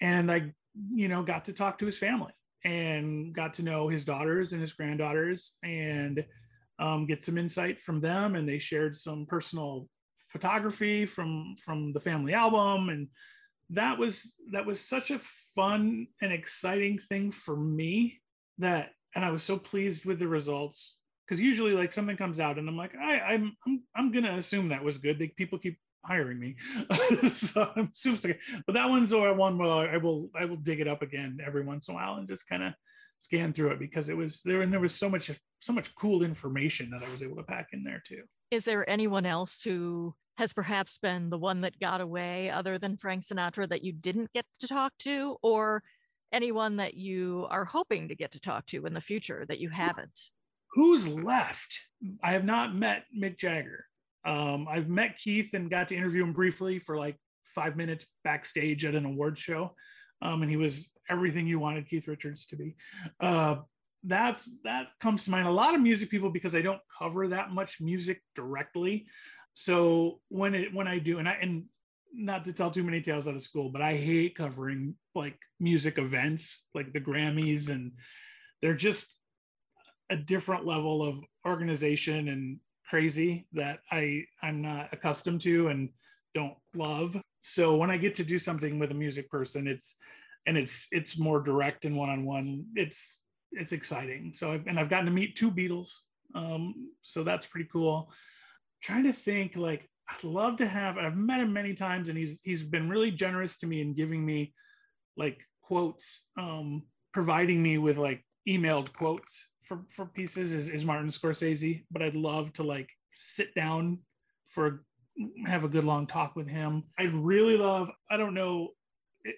[0.01, 0.53] and I,
[0.93, 2.31] you know, got to talk to his family
[2.63, 6.25] and got to know his daughters and his granddaughters and
[6.79, 8.35] um, get some insight from them.
[8.35, 9.87] And they shared some personal
[10.27, 13.07] photography from from the family album and
[13.69, 18.19] that was that was such a fun and exciting thing for me
[18.57, 22.57] that and I was so pleased with the results because usually like something comes out
[22.57, 25.19] and I'm like I, I'm I'm I'm gonna assume that was good.
[25.19, 26.55] They, people keep hiring me,
[27.31, 28.37] so I'm assuming.
[28.65, 31.87] But that one's one where I will I will dig it up again every once
[31.87, 32.73] in a while and just kind of
[33.19, 36.23] scan through it because it was there and there was so much so much cool
[36.23, 38.21] information that I was able to pack in there too.
[38.51, 42.97] Is there anyone else who has perhaps been the one that got away other than
[42.97, 45.83] Frank Sinatra that you didn't get to talk to or
[46.31, 49.69] anyone that you are hoping to get to talk to in the future that you
[49.69, 50.19] haven't?
[50.73, 51.79] Who's left?
[52.23, 53.85] I have not met Mick Jagger.
[54.25, 58.85] Um, I've met Keith and got to interview him briefly for like five minutes backstage
[58.85, 59.73] at an award show.
[60.21, 62.75] Um, and he was everything you wanted Keith Richards to be.
[63.19, 63.57] Uh,
[64.03, 65.47] that's that comes to mind.
[65.47, 69.07] A lot of music people because I don't cover that much music directly.
[69.53, 71.65] So when it when I do, and I and
[72.13, 75.97] not to tell too many tales out of school, but I hate covering like music
[75.97, 77.93] events like the Grammys, and
[78.61, 79.13] they're just
[80.09, 85.89] a different level of organization and crazy that I I'm not accustomed to and
[86.33, 87.19] don't love.
[87.41, 89.97] So when I get to do something with a music person, it's
[90.45, 92.65] and it's it's more direct and one on one.
[92.75, 94.33] It's it's exciting.
[94.33, 95.89] So I've, and I've gotten to meet two Beatles,
[96.35, 98.11] um, so that's pretty cool.
[98.81, 100.97] trying to think like I'd love to have.
[100.97, 104.25] I've met him many times, and he's he's been really generous to me in giving
[104.25, 104.53] me
[105.17, 106.83] like quotes, um,
[107.13, 111.83] providing me with like emailed quotes for for pieces is, is Martin Scorsese.
[111.91, 113.99] But I'd love to like sit down
[114.47, 114.83] for
[115.45, 116.83] have a good long talk with him.
[116.97, 117.89] I'd really love.
[118.09, 118.69] I don't know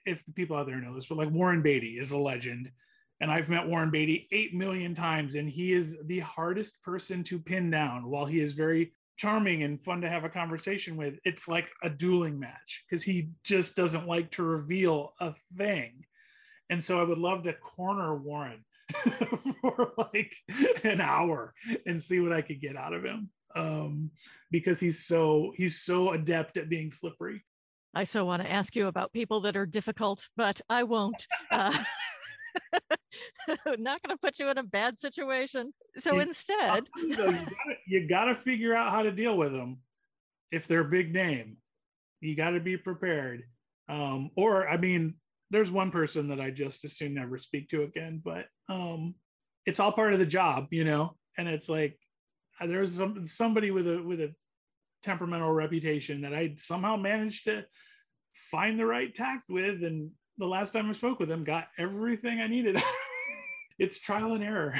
[0.05, 2.69] if the people out there know this, but like Warren Beatty is a legend.
[3.21, 7.39] And I've met Warren Beatty 8 million times, and he is the hardest person to
[7.39, 8.09] pin down.
[8.09, 11.89] While he is very charming and fun to have a conversation with, it's like a
[11.89, 16.05] dueling match because he just doesn't like to reveal a thing.
[16.69, 18.63] And so I would love to corner Warren
[19.61, 20.33] for like
[20.83, 21.53] an hour
[21.85, 23.29] and see what I could get out of him.
[23.55, 24.11] Um,
[24.51, 27.43] because he's so he's so adept at being slippery.
[27.95, 31.25] I so want to ask you about people that are difficult, but I won't.
[31.49, 31.75] Uh,
[33.79, 35.73] not going to put you in a bad situation.
[35.97, 37.47] So you, instead, you, gotta,
[37.87, 39.79] you got to figure out how to deal with them
[40.51, 41.57] if they're a big name.
[42.21, 43.43] You got to be prepared.
[43.87, 45.15] Um, or, I mean,
[45.51, 49.15] there's one person that I just as soon never speak to again, but um,
[49.65, 51.15] it's all part of the job, you know.
[51.37, 51.97] And it's like
[52.59, 54.33] uh, there's some somebody with a with a
[55.03, 57.65] temperamental reputation that I somehow managed to
[58.33, 62.39] find the right tact with, and the last time I spoke with him, got everything
[62.39, 62.81] I needed.
[63.79, 64.73] it's trial and error.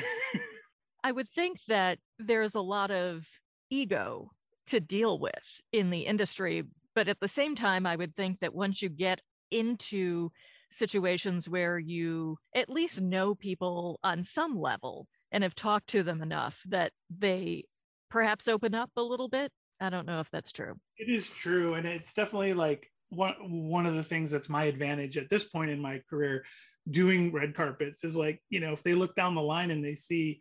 [1.04, 3.28] I would think that there's a lot of
[3.70, 4.32] ego
[4.68, 5.34] to deal with
[5.72, 6.64] in the industry.
[6.96, 10.32] But at the same time, I would think that once you get into
[10.72, 16.22] situations where you at least know people on some level and have talked to them
[16.22, 17.64] enough that they
[18.10, 19.52] perhaps open up a little bit.
[19.82, 20.76] I don't know if that's true.
[20.98, 21.76] It is true.
[21.76, 25.72] And it's definitely like one one of the things that's my advantage at this point
[25.72, 26.46] in my career
[26.90, 29.96] doing red carpets is like you know if they look down the line and they
[29.96, 30.40] see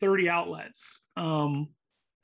[0.00, 1.68] 30 outlets um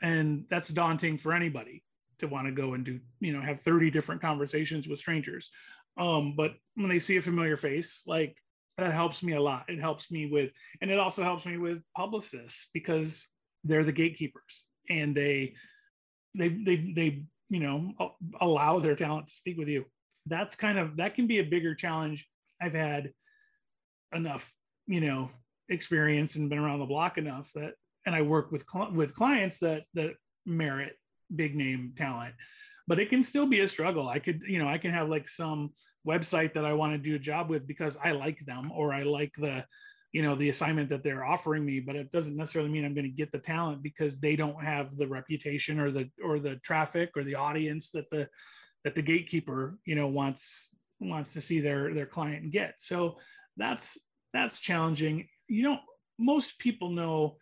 [0.03, 1.83] and that's daunting for anybody
[2.18, 5.51] to want to go and do you know have 30 different conversations with strangers.
[5.96, 8.37] Um but when they see a familiar face like
[8.77, 9.64] that helps me a lot.
[9.68, 13.29] It helps me with and it also helps me with publicists because
[13.64, 15.55] they're the gatekeepers and they
[16.35, 17.92] they they they you know
[18.40, 19.84] allow their talent to speak with you.
[20.26, 22.28] That's kind of that can be a bigger challenge.
[22.61, 23.12] I've had
[24.12, 24.52] enough
[24.87, 25.30] you know
[25.68, 27.74] experience and been around the block enough that
[28.06, 30.14] and i work with with clients that that
[30.46, 30.94] merit
[31.34, 32.34] big name talent
[32.87, 34.08] but it can still be a struggle.
[34.08, 35.70] I could you know i can have like some
[36.06, 39.02] website that i want to do a job with because i like them or i
[39.02, 39.64] like the
[40.12, 43.04] you know the assignment that they're offering me but it doesn't necessarily mean i'm going
[43.04, 47.10] to get the talent because they don't have the reputation or the or the traffic
[47.16, 48.26] or the audience that the
[48.84, 52.74] that the gatekeeper you know wants wants to see their their client get.
[52.78, 53.18] So
[53.56, 53.98] that's
[54.32, 55.28] that's challenging.
[55.48, 55.78] You know
[56.18, 57.36] most people know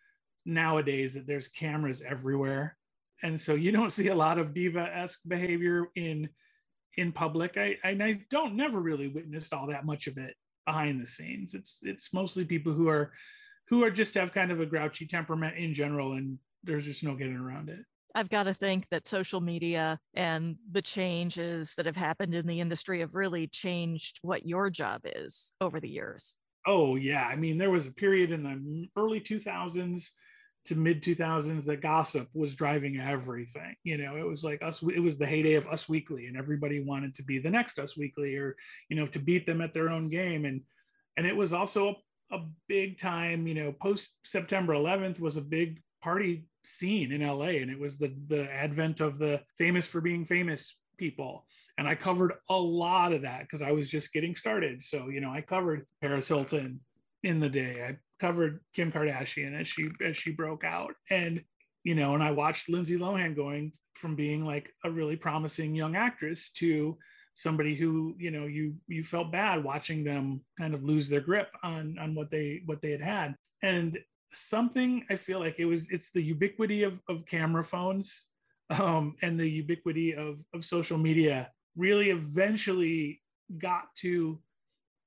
[0.45, 2.77] nowadays that there's cameras everywhere.
[3.23, 6.29] And so you don't see a lot of diva-esque behavior in
[6.99, 7.59] in public.
[7.59, 10.35] I, I don't never really witnessed all that much of it
[10.67, 11.55] behind the scenes.
[11.55, 13.13] It's it's mostly people who are
[13.69, 17.15] who are just have kind of a grouchy temperament in general, and there's just no
[17.15, 17.81] getting around it.
[18.15, 22.61] I've got to think that social media and the changes that have happened in the
[22.61, 26.35] industry have really changed what your job is over the years.
[26.67, 27.27] Oh, yeah.
[27.27, 30.11] I mean, there was a period in the early 2000s
[30.67, 35.01] to mid 2000s that gossip was driving everything you know it was like us it
[35.01, 38.37] was the heyday of us weekly and everybody wanted to be the next us weekly
[38.37, 38.57] or
[38.89, 40.61] you know to beat them at their own game and
[41.17, 41.97] and it was also
[42.31, 47.27] a, a big time you know post september 11th was a big party scene in
[47.27, 51.47] la and it was the the advent of the famous for being famous people
[51.79, 55.21] and i covered a lot of that because i was just getting started so you
[55.21, 56.81] know i covered paris hilton
[57.27, 57.85] in the day.
[57.87, 61.43] I covered Kim Kardashian as she as she broke out, and
[61.85, 65.97] you know, and I watched Lindsay Lohan going from being like a really promising young
[65.97, 66.99] actress to
[67.35, 71.49] somebody who you know you you felt bad watching them kind of lose their grip
[71.63, 73.35] on on what they what they had had.
[73.63, 73.99] And
[74.33, 78.27] something i feel like it was it's the ubiquity of, of camera phones
[78.71, 83.23] um, and the ubiquity of, of social media really eventually
[83.59, 84.41] got to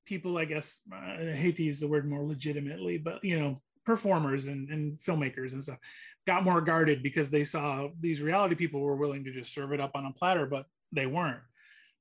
[0.10, 4.48] people, I guess, I hate to use the word more legitimately, but you know, performers
[4.48, 5.78] and, and filmmakers and stuff
[6.26, 9.80] got more guarded because they saw these reality people were willing to just serve it
[9.80, 11.44] up on a platter, but they weren't.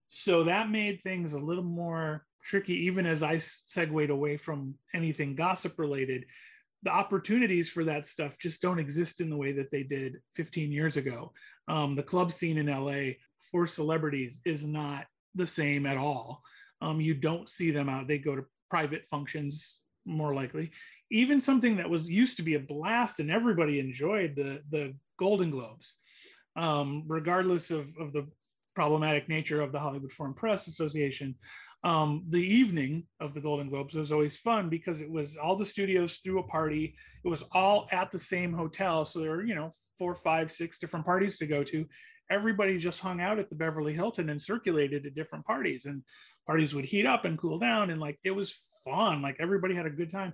[0.08, 5.34] So that made things a little more tricky, even as I segued away from anything
[5.34, 6.24] gossip related.
[6.84, 10.72] The opportunities for that stuff just don't exist in the way that they did 15
[10.72, 11.32] years ago.
[11.66, 13.16] Um, the club scene in LA
[13.50, 16.42] for celebrities is not the same at all
[16.80, 18.06] um, you don't see them out.
[18.06, 20.70] They go to private functions more likely.
[21.10, 25.50] Even something that was used to be a blast and everybody enjoyed the the Golden
[25.50, 25.96] Globes,
[26.56, 28.26] um, regardless of, of the
[28.74, 31.34] problematic nature of the Hollywood Foreign Press Association.
[31.84, 35.64] Um, the evening of the Golden Globes was always fun because it was all the
[35.64, 36.94] studios threw a party.
[37.24, 40.78] It was all at the same hotel, so there were you know four, five, six
[40.78, 41.86] different parties to go to.
[42.30, 46.02] Everybody just hung out at the Beverly Hilton and circulated to different parties, and
[46.46, 49.84] parties would heat up and cool down and like it was fun like everybody had
[49.84, 50.32] a good time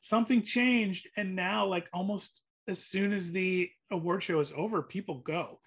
[0.00, 5.20] something changed and now like almost as soon as the award show is over people
[5.20, 5.58] go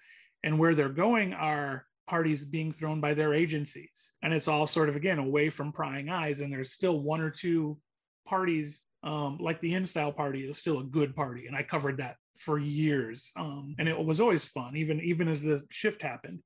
[0.44, 4.12] and where they're going are parties being thrown by their agencies.
[4.22, 6.40] And it's all sort of, again, away from prying eyes.
[6.40, 7.78] And there's still one or two
[8.26, 11.46] parties, um, like the InStyle party is still a good party.
[11.46, 13.30] And I covered that for years.
[13.36, 16.40] Um, and it was always fun, even, even as the shift happened.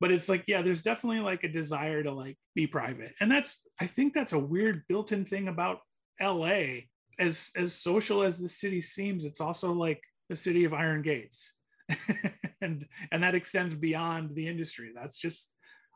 [0.00, 3.12] But it's like, yeah, there's definitely like a desire to like be private.
[3.20, 5.78] And that's, I think that's a weird built in thing about
[6.20, 6.84] LA.
[7.18, 11.54] As, as social as the city seems, it's also like the city of iron gates
[12.60, 15.54] and and that extends beyond the industry that's just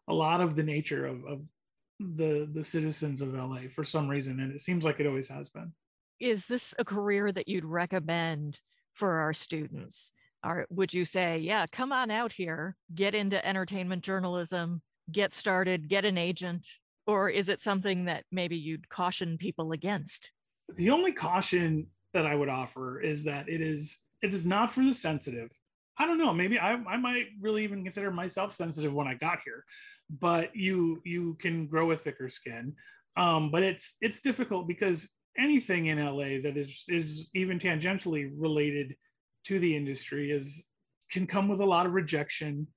[0.08, 1.44] a lot of the nature of, of
[1.98, 5.48] the the citizens of la for some reason and it seems like it always has
[5.48, 5.72] been
[6.20, 8.60] is this a career that you'd recommend
[8.94, 10.12] for our students
[10.44, 15.88] or would you say yeah come on out here get into entertainment journalism get started
[15.88, 16.66] get an agent
[17.06, 20.30] or is it something that maybe you'd caution people against
[20.76, 24.84] the only caution that i would offer is that it is it is not for
[24.84, 25.50] the sensitive
[26.00, 26.32] I don't know.
[26.32, 29.66] Maybe I, I might really even consider myself sensitive when I got here,
[30.08, 32.74] but you you can grow a thicker skin.
[33.18, 38.96] Um, but it's it's difficult because anything in LA that is is even tangentially related
[39.46, 40.64] to the industry is
[41.10, 42.68] can come with a lot of rejection,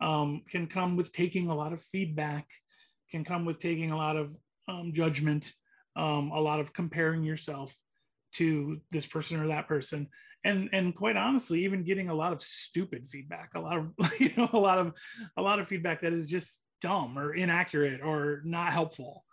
[0.00, 2.46] um, can come with taking a lot of feedback,
[3.10, 4.36] can come with taking a lot of
[4.68, 5.52] um, judgment,
[5.96, 7.74] um, a lot of comparing yourself
[8.34, 10.08] to this person or that person.
[10.44, 13.90] And and quite honestly even getting a lot of stupid feedback a lot of
[14.20, 14.92] you know a lot of
[15.36, 19.24] a lot of feedback that is just dumb or inaccurate or not helpful.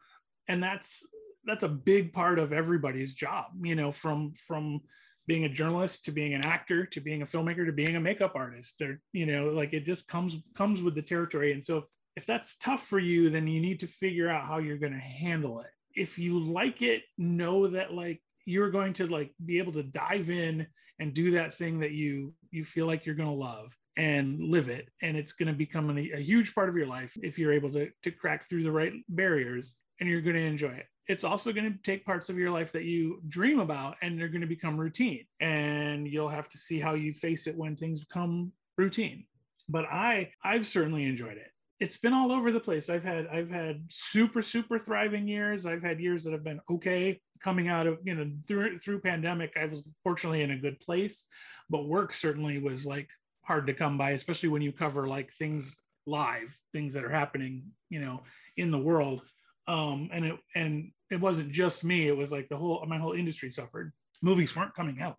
[0.47, 1.05] And that's
[1.45, 4.81] that's a big part of everybody's job you know from from
[5.27, 8.33] being a journalist to being an actor to being a filmmaker to being a makeup
[8.35, 8.81] artist.
[8.81, 11.53] Or you know like it just comes comes with the territory.
[11.53, 11.85] And so if,
[12.15, 14.99] if that's tough for you then you need to figure out how you're going to
[14.99, 15.69] handle it.
[15.93, 20.29] If you like it know that like you're going to like be able to dive
[20.29, 20.67] in
[20.99, 24.69] and do that thing that you you feel like you're going to love and live
[24.69, 24.89] it.
[25.01, 27.71] And it's going to become a, a huge part of your life if you're able
[27.71, 31.51] to to crack through the right barriers and you're going to enjoy it it's also
[31.51, 34.47] going to take parts of your life that you dream about and they're going to
[34.47, 39.25] become routine and you'll have to see how you face it when things become routine.
[39.67, 41.51] But i i've certainly enjoyed it.
[41.79, 42.89] It's been all over the place.
[42.89, 45.65] I've had i've had super super thriving years.
[45.65, 49.53] I've had years that have been okay coming out of you know through through pandemic
[49.59, 51.25] i was fortunately in a good place
[51.69, 53.09] but work certainly was like
[53.43, 57.63] hard to come by especially when you cover like things live things that are happening
[57.89, 58.21] you know
[58.57, 59.21] in the world
[59.67, 63.13] um and it and it wasn't just me it was like the whole my whole
[63.13, 63.91] industry suffered
[64.21, 65.17] movies weren't coming out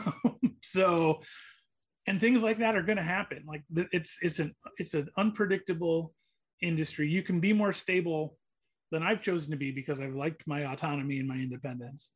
[0.62, 1.20] so
[2.06, 3.62] and things like that are going to happen like
[3.92, 6.12] it's it's an it's an unpredictable
[6.62, 8.36] industry you can be more stable
[8.90, 12.10] than I've chosen to be because I've liked my autonomy and my independence.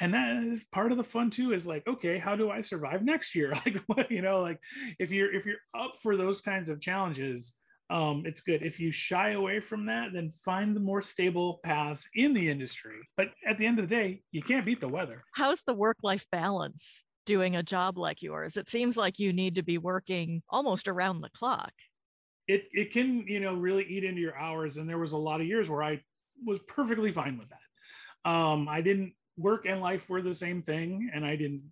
[0.00, 3.34] And that part of the fun too is like, okay, how do I survive next
[3.34, 3.54] year?
[3.64, 4.58] Like, you know, like
[4.98, 7.54] if you're if you're up for those kinds of challenges,
[7.90, 8.62] um, it's good.
[8.62, 12.96] If you shy away from that, then find the more stable paths in the industry.
[13.16, 15.22] But at the end of the day, you can't beat the weather.
[15.34, 18.56] How's the work life balance doing a job like yours?
[18.56, 21.72] It seems like you need to be working almost around the clock.
[22.46, 25.40] It, it can you know really eat into your hours and there was a lot
[25.40, 25.98] of years where i
[26.44, 28.30] was perfectly fine with that.
[28.30, 31.62] Um, I didn't work and life were the same thing, and I didn't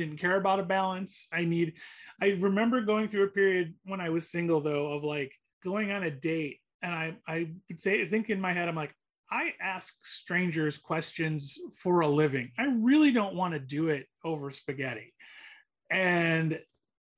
[0.00, 1.26] didn't care about a balance.
[1.32, 1.74] I need.
[2.20, 6.02] I remember going through a period when I was single though of like going on
[6.02, 8.94] a date, and I I would say I think in my head I'm like
[9.30, 12.50] I ask strangers questions for a living.
[12.58, 15.12] I really don't want to do it over spaghetti,
[15.90, 16.58] and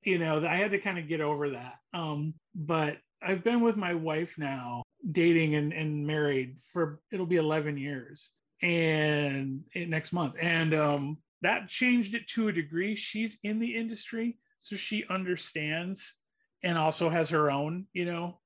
[0.03, 1.75] you know I had to kind of get over that.
[1.93, 7.37] Um, but I've been with my wife now dating and, and married for it'll be
[7.37, 8.31] 11 years
[8.61, 12.95] and next month and um, that changed it to a degree.
[12.95, 16.15] She's in the industry so she understands
[16.63, 18.39] and also has her own you know.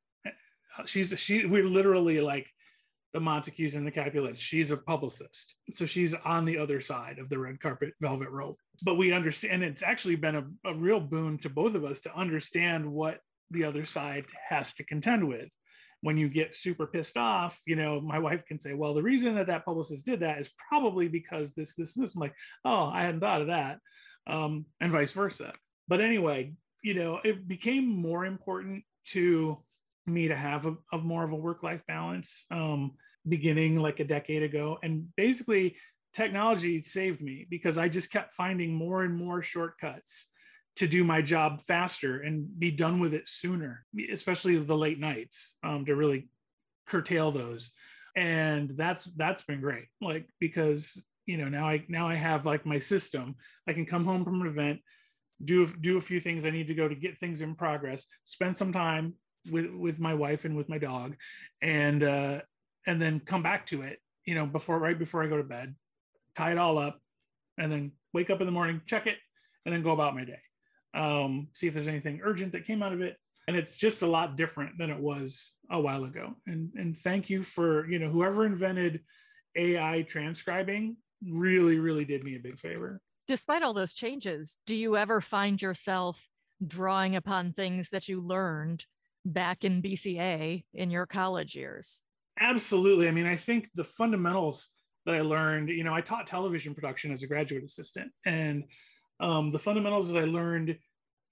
[0.86, 2.48] She's she we're literally like
[3.14, 4.40] the montagues and the capulets.
[4.40, 8.60] She's a publicist so she's on the other side of the red carpet velvet rope.
[8.84, 12.16] But we understand it's actually been a, a real boon to both of us to
[12.16, 13.20] understand what
[13.50, 15.56] the other side has to contend with
[16.02, 19.36] when you get super pissed off, you know, my wife can say, well, the reason
[19.36, 22.16] that that publicist did that is probably because this, this, this.
[22.16, 23.80] I'm like, oh, I hadn't thought of that.
[24.28, 25.54] Um, and vice versa.
[25.88, 29.58] But anyway, you know, it became more important to
[30.06, 32.92] me to have a, a more of a work-life balance um,
[33.28, 34.78] beginning like a decade ago.
[34.84, 35.78] And basically
[36.14, 40.28] technology saved me because I just kept finding more and more shortcuts
[40.78, 45.56] to do my job faster and be done with it sooner, especially the late nights
[45.64, 46.30] um, to really
[46.88, 47.72] curtail those.
[48.16, 49.86] And that's that's been great.
[50.02, 53.36] Like because you know now I now I have like my system.
[53.68, 54.80] I can come home from an event,
[55.44, 58.56] do do a few things I need to go to get things in progress, spend
[58.58, 59.14] some time
[59.52, 61.16] with with my wife and with my dog,
[61.62, 62.42] and uh,
[62.86, 64.00] and then come back to it.
[64.26, 65.76] You know, before right before I go to bed,
[66.36, 67.00] tie it all up,
[67.58, 69.18] and then wake up in the morning, check it,
[69.66, 70.40] and then go about my day.
[70.94, 73.18] Um, see if there's anything urgent that came out of it.
[73.48, 76.36] And it's just a lot different than it was a while ago.
[76.48, 79.02] And and thank you for you know whoever invented
[79.56, 80.98] AI transcribing
[81.32, 83.00] really really did me a big favor.
[83.28, 86.28] Despite all those changes, do you ever find yourself
[86.66, 88.86] drawing upon things that you learned
[89.26, 92.04] back in BCA in your college years?
[92.40, 93.08] Absolutely.
[93.08, 94.70] I mean, I think the fundamentals
[95.06, 98.66] that I learned, you know, I taught television production as a graduate assistant, and
[99.20, 100.78] um, the fundamentals that I learned,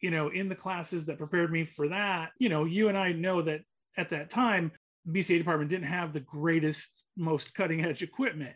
[0.02, 3.12] you know, in the classes that prepared me for that, you know, you and I
[3.12, 3.62] know that
[3.98, 4.72] at that time,
[5.10, 8.56] BCA department didn't have the greatest, most cutting edge equipment,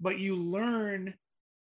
[0.00, 1.14] but you learn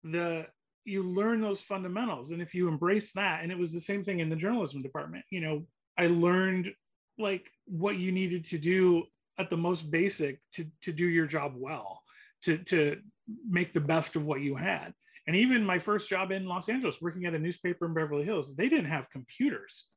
[0.04, 0.46] the
[0.84, 2.30] you learn those fundamentals.
[2.30, 5.24] And if you embrace that and it was the same thing in the journalism department
[5.30, 5.66] you know
[5.98, 6.72] i learned
[7.18, 9.04] like what you needed to do
[9.38, 12.02] at the most basic to to do your job well
[12.42, 12.98] to to
[13.48, 14.92] make the best of what you had
[15.26, 18.54] and even my first job in los angeles working at a newspaper in beverly hills
[18.54, 19.88] they didn't have computers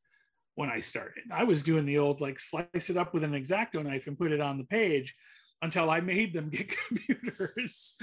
[0.59, 1.23] when i started.
[1.33, 4.33] I was doing the old like slice it up with an exacto knife and put
[4.33, 5.15] it on the page
[5.61, 7.95] until i made them get computers.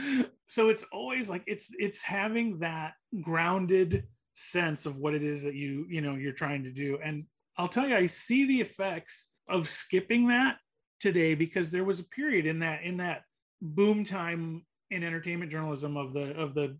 [0.47, 5.55] So it's always like it's it's having that grounded sense of what it is that
[5.55, 6.99] you you know you're trying to do.
[7.05, 7.24] And
[7.59, 10.57] i'll tell you i see the effects of skipping that
[10.99, 13.22] today because there was a period in that in that
[13.61, 16.79] boom time in entertainment journalism of the of the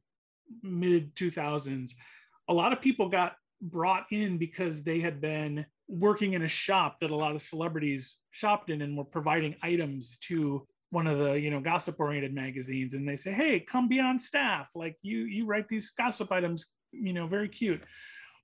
[0.63, 1.93] mid 2000s
[2.49, 6.99] a lot of people got brought in because they had been working in a shop
[7.01, 11.33] that a lot of celebrities shopped in and were providing items to one of the
[11.41, 12.95] you know gossip oriented magazines.
[12.95, 14.71] And they say hey come be on staff.
[14.75, 17.83] Like you you write these gossip items you know very cute.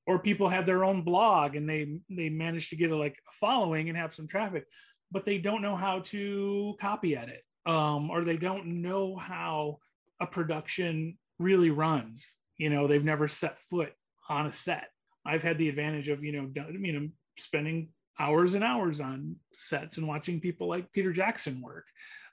[0.06, 3.32] Or people have their own blog and they they manage to get a like a
[3.32, 4.64] following and have some traffic
[5.12, 7.42] but they don't know how to copy edit.
[7.66, 9.78] Um, or they don't know how
[10.18, 12.36] a production really runs.
[12.58, 13.92] You know, they've never set foot
[14.28, 14.88] on a set.
[15.24, 17.08] I've had the advantage of, you know, you know,
[17.38, 21.86] spending hours and hours on sets and watching people like Peter Jackson work.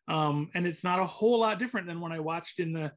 [0.08, 2.92] Um, and it's not a whole lot different than when I watched in the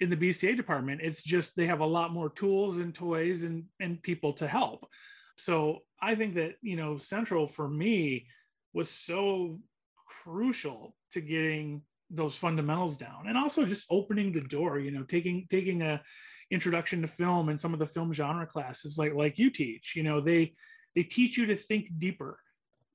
[0.00, 1.00] in the BCA department.
[1.02, 4.86] It's just they have a lot more tools and toys and and people to help.
[5.38, 8.26] So I think that you know Central for me
[8.74, 9.58] was so
[10.06, 11.82] crucial to getting
[12.12, 13.26] those fundamentals down.
[13.26, 16.00] And also just opening the door you know taking taking a
[16.50, 20.02] introduction to film and some of the film genre classes like like you teach you
[20.02, 20.52] know they
[20.94, 22.38] they teach you to think deeper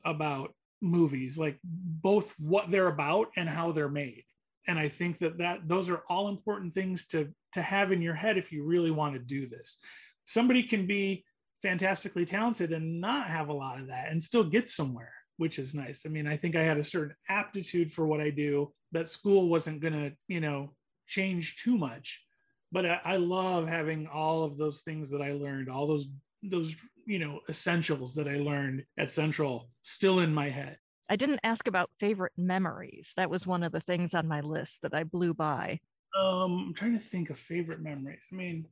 [0.05, 4.23] about movies like both what they're about and how they're made.
[4.67, 8.13] And i think that that those are all important things to to have in your
[8.13, 9.79] head if you really want to do this.
[10.25, 11.23] Somebody can be
[11.61, 15.73] fantastically talented and not have a lot of that and still get somewhere which is
[15.73, 16.05] nice.
[16.05, 19.49] I mean, I think I had a certain aptitude for what I do that school
[19.49, 20.73] wasn't going to, you know,
[21.07, 22.23] change too much.
[22.71, 26.07] But I, I, love having all of those things that I learned, all those
[26.43, 26.75] those
[27.05, 30.77] you know essentials that I learned at Central still in my head.
[31.09, 33.13] I didn't ask about favorite memories.
[33.15, 35.79] That was one of the things on my list that I blew by.
[36.19, 38.27] Um, I'm trying to think of favorite memories.
[38.31, 38.65] I mean,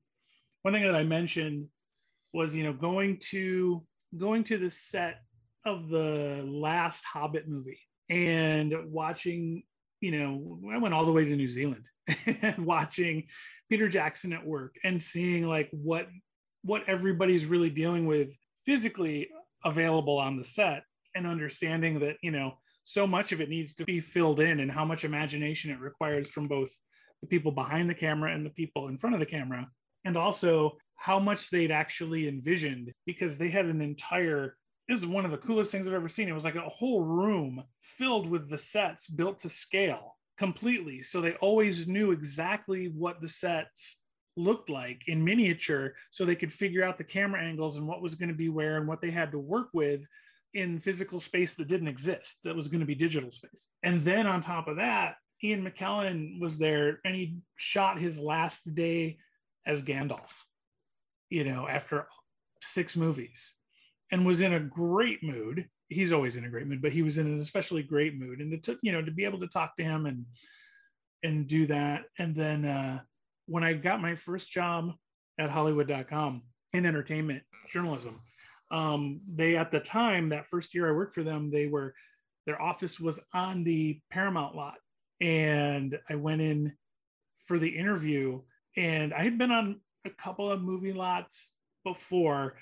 [0.64, 1.68] one thing that I mentioned
[2.34, 3.86] was you know going to
[4.18, 5.22] going to the set
[5.66, 9.64] of the last Hobbit movie and watching,
[10.06, 11.86] you know, I went all the way to New Zealand
[12.44, 13.24] and watching
[13.70, 16.08] Peter Jackson at work and seeing like what
[16.64, 18.32] what everybody's really dealing with
[18.66, 19.30] physically
[19.64, 20.84] available on the set
[21.16, 22.54] and understanding that, you know,
[22.84, 26.30] so much of it needs to be filled in and how much imagination it requires
[26.30, 26.72] from both
[27.22, 29.68] the people behind the camera and the people in front of the camera.
[30.06, 34.56] And also how much they'd actually envisioned because they had an entire
[34.88, 36.28] it was one of the coolest things I've ever seen.
[36.28, 41.02] It was like a whole room filled with the sets built to scale completely.
[41.02, 44.02] So they always knew exactly what the sets
[44.38, 48.16] looked like in miniature so they could figure out the camera angles and what was
[48.16, 50.02] going to be where and what they had to work with
[50.54, 54.28] in physical space that didn't exist that was going to be digital space and then
[54.28, 59.18] on top of that ian mckellen was there and he shot his last day
[59.66, 60.44] as gandalf
[61.30, 62.06] you know after
[62.62, 63.54] six movies
[64.12, 65.68] and was in a great mood.
[65.90, 68.40] He's always in a great mood, but he was in an especially great mood.
[68.40, 70.26] And it took, you know, to be able to talk to him and
[71.24, 72.06] and do that.
[72.20, 73.02] And then uh,
[73.48, 74.92] when I got my first job
[75.40, 76.44] at Hollywood.com
[76.74, 78.22] in entertainment journalism,
[78.72, 81.94] um, they at the time that first year I worked for them, they were
[82.46, 84.76] their office was on the Paramount lot,
[85.20, 86.74] and I went in
[87.40, 88.42] for the interview,
[88.78, 92.58] and I had been on a couple of movie lots before,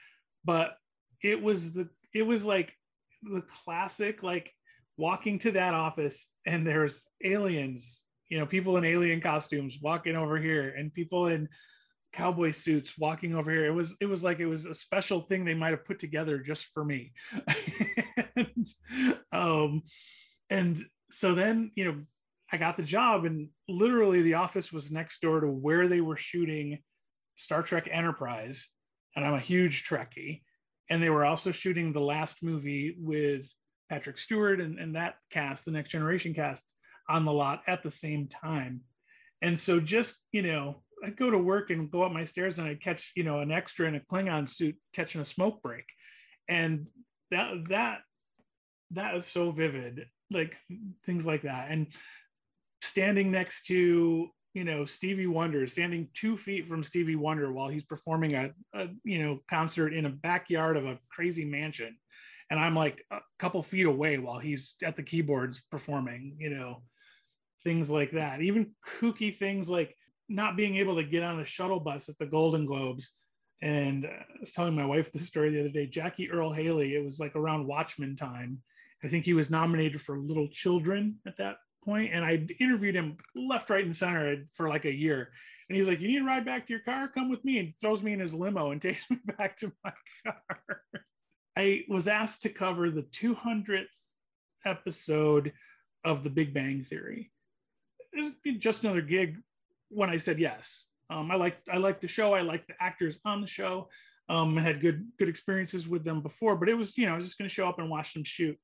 [0.45, 0.77] but
[1.23, 2.75] it was the it was like
[3.23, 4.51] the classic like
[4.97, 10.37] walking to that office and there's aliens, you know, people in alien costumes walking over
[10.37, 11.49] here and people in
[12.11, 13.65] cowboy suits walking over here.
[13.65, 16.37] It was it was like it was a special thing they might have put together
[16.37, 17.13] just for me.
[18.35, 18.67] and,
[19.31, 19.81] um,
[20.49, 22.01] and so then you know
[22.51, 26.17] I got the job, and literally the office was next door to where they were
[26.17, 26.79] shooting
[27.35, 28.69] Star Trek Enterprise,
[29.15, 30.41] and I'm a huge Trekkie.
[30.89, 33.49] And they were also shooting the last movie with
[33.89, 36.63] Patrick Stewart and, and that cast, the Next Generation cast,
[37.09, 38.81] on the lot at the same time.
[39.41, 42.67] And so just, you know, I'd go to work and go up my stairs and
[42.67, 45.85] I'd catch, you know, an extra in a Klingon suit catching a smoke break.
[46.47, 46.87] And
[47.31, 47.99] that that
[48.91, 50.55] that is so vivid, like
[51.05, 51.71] things like that.
[51.71, 51.87] And
[52.81, 57.83] standing next to, you know, Stevie Wonder, standing two feet from Stevie Wonder while he's
[57.83, 61.97] performing a, a you know concert in a backyard of a crazy mansion.
[62.49, 66.83] And I'm like a couple feet away while he's at the keyboards performing, you know,
[67.63, 68.41] things like that.
[68.41, 69.95] Even kooky things like
[70.29, 73.15] not being able to get on a shuttle bus at the Golden Globes.
[73.61, 75.87] And I was telling my wife this story the other day.
[75.87, 78.59] Jackie Earle Haley, it was like around Watchmen time.
[79.03, 83.17] I think he was nominated for Little Children at that point, and I interviewed him
[83.35, 85.29] left, right, and center for like a year.
[85.69, 87.07] And he's like, "You need to ride back to your car?
[87.07, 89.93] Come with me." And throws me in his limo and takes me back to my
[90.25, 90.81] car.
[91.55, 93.85] I was asked to cover the 200th
[94.65, 95.53] episode
[96.03, 97.31] of The Big Bang Theory.
[98.11, 99.37] It was just another gig
[99.89, 100.87] when I said yes.
[101.09, 102.33] Um, I like I liked the show.
[102.33, 103.89] I liked the actors on the show.
[104.29, 107.15] Um, I had good good experiences with them before, but it was you know I
[107.15, 108.57] was just going to show up and watch them shoot,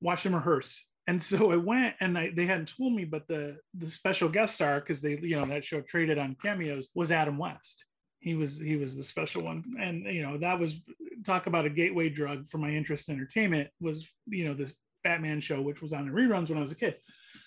[0.00, 0.86] watch them rehearse.
[1.08, 4.54] And so I went, and I, they hadn't told me, but the the special guest
[4.54, 7.86] star because they you know that show traded on cameos was Adam West.
[8.20, 10.82] He was he was the special one, and you know that was
[11.24, 15.40] talk about a gateway drug for my interest in entertainment was you know this Batman
[15.40, 16.96] show which was on the reruns when I was a kid.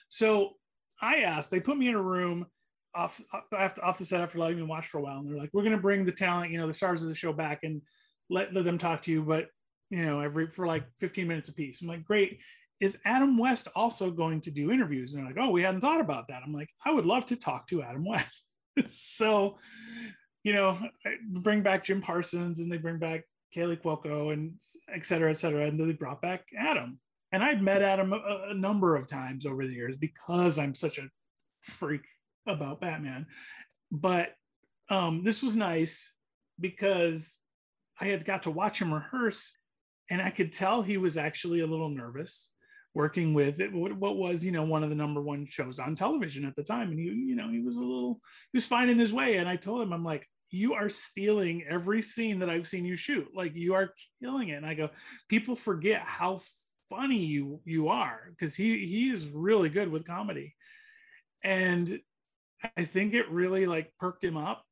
[0.09, 0.53] So
[0.99, 2.47] I asked, they put me in a room
[2.95, 3.21] off
[3.53, 5.61] off, off the set after letting me watch for a while, and they're like, "We're
[5.61, 7.83] going to bring the talent, you know, the stars of the show back and
[8.27, 9.49] let, let them talk to you, but
[9.91, 12.41] you know, every for like 15 minutes a piece." I'm like, "Great."
[12.81, 15.13] Is Adam West also going to do interviews?
[15.13, 17.35] And they're like, "Oh, we hadn't thought about that." I'm like, "I would love to
[17.35, 18.43] talk to Adam West."
[18.89, 19.59] so,
[20.43, 20.77] you know,
[21.29, 23.23] bring back Jim Parsons, and they bring back
[23.55, 24.55] Kaley Cuoco, and
[24.91, 26.99] et cetera, et cetera, and then they brought back Adam.
[27.31, 30.97] And I'd met Adam a, a number of times over the years because I'm such
[30.97, 31.09] a
[31.61, 32.05] freak
[32.47, 33.27] about Batman.
[33.91, 34.33] But
[34.89, 36.13] um, this was nice
[36.59, 37.37] because
[37.99, 39.55] I had got to watch him rehearse,
[40.09, 42.51] and I could tell he was actually a little nervous
[42.93, 46.45] working with it, what was you know one of the number one shows on television
[46.45, 48.19] at the time, and he you know he was a little
[48.51, 49.37] he was finding his way.
[49.37, 52.97] And I told him I'm like you are stealing every scene that I've seen you
[52.97, 54.55] shoot, like you are killing it.
[54.55, 54.89] And I go,
[55.29, 56.41] people forget how
[56.89, 60.55] funny you you are because he he is really good with comedy,
[61.43, 61.99] and
[62.77, 64.63] I think it really like perked him up.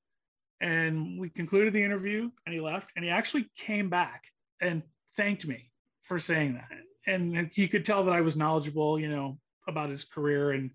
[0.61, 4.25] And we concluded the interview and he left and he actually came back
[4.61, 4.83] and
[5.15, 6.67] thanked me for saying that.
[7.09, 10.71] And he could tell that I was knowledgeable, you know, about his career and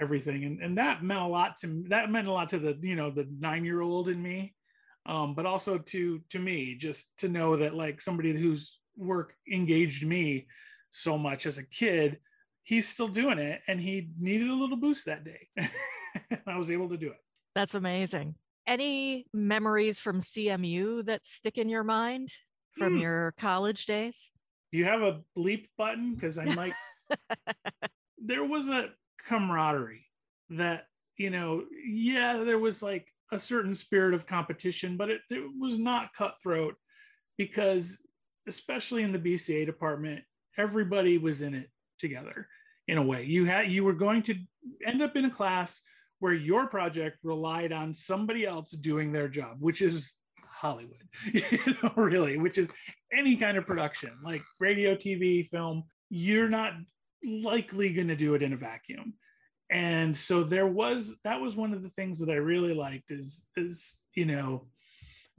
[0.00, 0.44] everything.
[0.44, 1.84] And, and that meant a lot to.
[1.88, 4.54] That meant a lot to the, you know, the nine year old in me.
[5.06, 10.06] Um, but also to to me, just to know that like somebody whose work engaged
[10.06, 10.46] me
[10.90, 12.18] so much as a kid,
[12.62, 15.48] he's still doing it and he needed a little boost that day.
[16.46, 17.18] I was able to do it.
[17.54, 18.36] That's amazing.
[18.66, 22.30] Any memories from CMU that stick in your mind
[22.78, 23.02] from mm.
[23.02, 24.30] your college days?
[24.74, 26.16] Do you have a bleep button?
[26.16, 26.72] Because I might.
[28.18, 28.88] there was a
[29.24, 30.04] camaraderie
[30.50, 35.44] that, you know, yeah, there was like a certain spirit of competition, but it, it
[35.60, 36.74] was not cutthroat
[37.38, 37.98] because,
[38.48, 40.24] especially in the BCA department,
[40.58, 41.70] everybody was in it
[42.00, 42.48] together
[42.88, 43.22] in a way.
[43.22, 44.34] You had you were going to
[44.84, 45.82] end up in a class
[46.18, 50.14] where your project relied on somebody else doing their job, which is
[50.64, 51.02] Hollywood,
[51.32, 52.70] you know, really, which is
[53.12, 55.84] any kind of production like radio, TV, film.
[56.08, 56.72] You're not
[57.22, 59.12] likely going to do it in a vacuum.
[59.70, 63.46] And so there was that was one of the things that I really liked is
[63.56, 64.68] is you know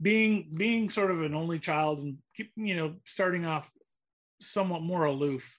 [0.00, 2.18] being being sort of an only child and
[2.54, 3.72] you know starting off
[4.40, 5.58] somewhat more aloof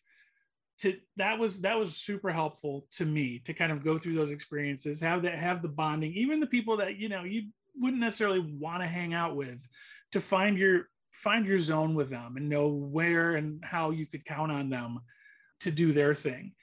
[0.80, 4.30] to that was that was super helpful to me to kind of go through those
[4.30, 7.48] experiences have that have the bonding even the people that you know you
[7.80, 9.66] wouldn't necessarily want to hang out with
[10.12, 14.24] to find your find your zone with them and know where and how you could
[14.26, 15.00] count on them
[15.62, 16.54] to do their thing.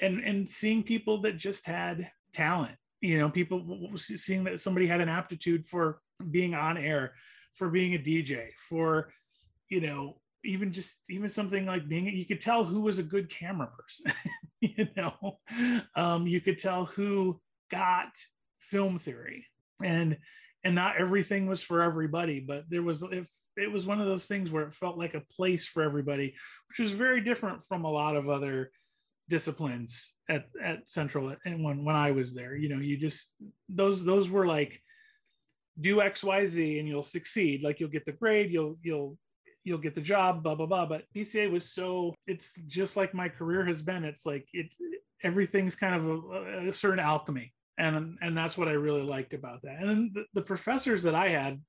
[0.00, 5.00] And and seeing people that just had talent you know people seeing that somebody had
[5.00, 6.00] an aptitude for
[6.32, 7.12] being on air
[7.54, 9.12] for being a dj for
[9.68, 13.28] you know even just even something like being you could tell who was a good
[13.28, 14.12] camera person
[14.76, 15.38] you know?
[15.94, 17.40] Um, you could tell who
[17.70, 18.08] got
[18.60, 19.46] film theory.
[19.82, 20.16] And
[20.64, 24.26] and not everything was for everybody but there was if it was one of those
[24.26, 26.34] things where it felt like a place for everybody
[26.68, 28.70] which was very different from a lot of other
[29.28, 33.34] disciplines at at central and when when i was there you know you just
[33.68, 34.80] those those were like
[35.80, 37.62] do xyz and you'll succeed.
[37.62, 39.18] Like you'll get the grade you'll you'll
[39.64, 40.86] you'll get the job blah blah blah.
[40.86, 44.04] But BCA was so it's just like my career has been.
[44.04, 44.78] It's like it's
[45.22, 49.62] everything's kind of a, a certain alchemy and and that's what i really liked about
[49.62, 51.60] that and then the, the professors that i had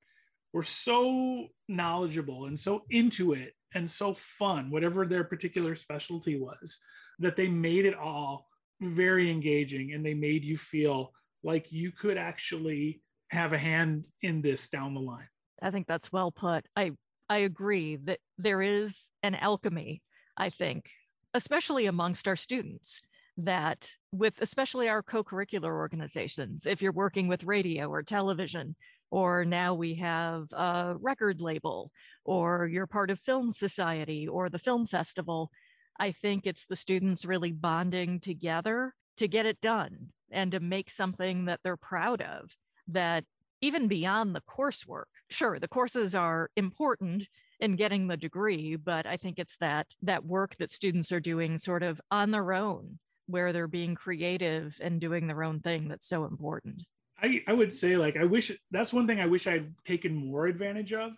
[0.53, 6.79] were so knowledgeable and so into it and so fun whatever their particular specialty was
[7.19, 8.47] that they made it all
[8.81, 11.11] very engaging and they made you feel
[11.43, 15.27] like you could actually have a hand in this down the line.
[15.61, 16.65] I think that's well put.
[16.75, 16.91] I
[17.29, 20.01] I agree that there is an alchemy,
[20.37, 20.89] I think,
[21.33, 23.01] especially amongst our students
[23.37, 28.75] that with especially our co-curricular organizations, if you're working with radio or television,
[29.11, 31.91] or now we have a record label,
[32.23, 35.51] or you're part of Film Society or the Film Festival,
[35.99, 40.89] I think it's the students really bonding together to get it done and to make
[40.89, 42.55] something that they're proud of
[42.87, 43.23] that
[43.61, 47.27] even beyond the coursework sure the courses are important
[47.59, 51.57] in getting the degree but i think it's that that work that students are doing
[51.57, 56.07] sort of on their own where they're being creative and doing their own thing that's
[56.07, 56.81] so important.
[57.21, 60.47] I i would say like i wish that's one thing i wish i'd taken more
[60.47, 61.17] advantage of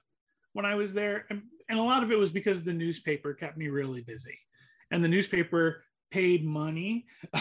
[0.53, 1.25] when i was there.
[1.31, 4.37] And, and a lot of it was because the newspaper kept me really busy
[4.91, 7.05] and the newspaper paid money.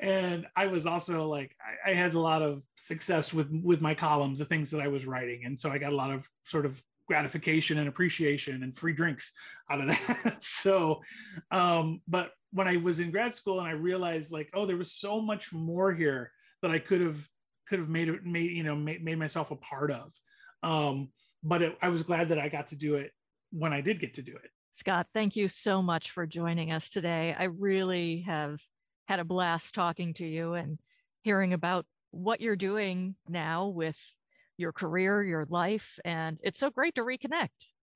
[0.00, 3.94] and I was also like, I, I, had a lot of success with with my
[3.94, 6.66] columns, the things that I was writing, and so I got a lot of sort
[6.66, 6.82] of
[7.12, 9.34] gratification and appreciation and free drinks
[9.70, 10.36] out of that.
[10.42, 11.02] so,
[11.50, 14.92] um, but when I was in grad school and I realized like, oh, there was
[14.92, 16.32] so much more here
[16.62, 17.28] that I could have
[17.68, 20.10] could have made it made you know made, made myself a part of.
[20.62, 21.10] Um,
[21.42, 23.10] but it, I was glad that I got to do it
[23.50, 24.50] when I did get to do it.
[24.72, 27.36] Scott, thank you so much for joining us today.
[27.38, 28.62] I really have
[29.06, 30.78] had a blast talking to you and
[31.20, 33.96] hearing about what you're doing now with
[34.56, 37.48] your career, your life, and it's so great to reconnect.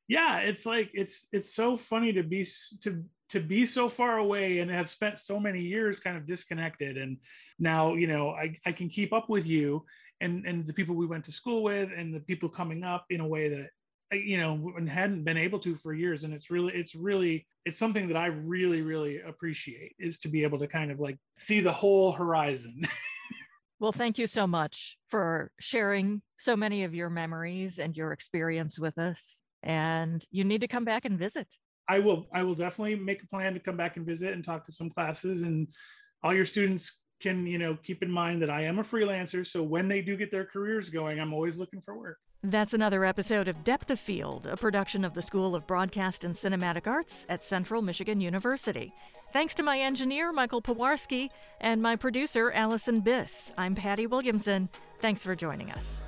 [0.08, 2.46] Yeah, it's like it's it's so funny to be
[2.82, 6.96] to to be so far away and have spent so many years kind of disconnected.
[6.96, 7.18] And
[7.58, 9.84] now you know I, I can keep up with you
[10.20, 13.20] and and the people we went to school with and the people coming up in
[13.20, 13.70] a way that
[14.12, 16.22] uh, you know and hadn't been able to for years.
[16.22, 20.44] And it's really it's really it's something that i really really appreciate is to be
[20.44, 22.80] able to kind of like see the whole horizon
[23.78, 28.78] well thank you so much for sharing so many of your memories and your experience
[28.78, 31.48] with us and you need to come back and visit.
[31.88, 34.66] I will i will definitely make a plan to come back and visit and talk
[34.66, 35.68] to some classes and
[36.24, 39.62] all your students can you know keep in mind that i am a freelancer so
[39.62, 43.48] when they do get their careers going i'm always looking for work that's another episode
[43.48, 47.42] of Depth of Field, a production of the School of Broadcast and Cinematic Arts at
[47.42, 48.92] Central Michigan University.
[49.32, 53.52] Thanks to my engineer, Michael Pawarski, and my producer, Allison Biss.
[53.58, 54.68] I'm Patty Williamson.
[55.00, 56.04] Thanks for joining us.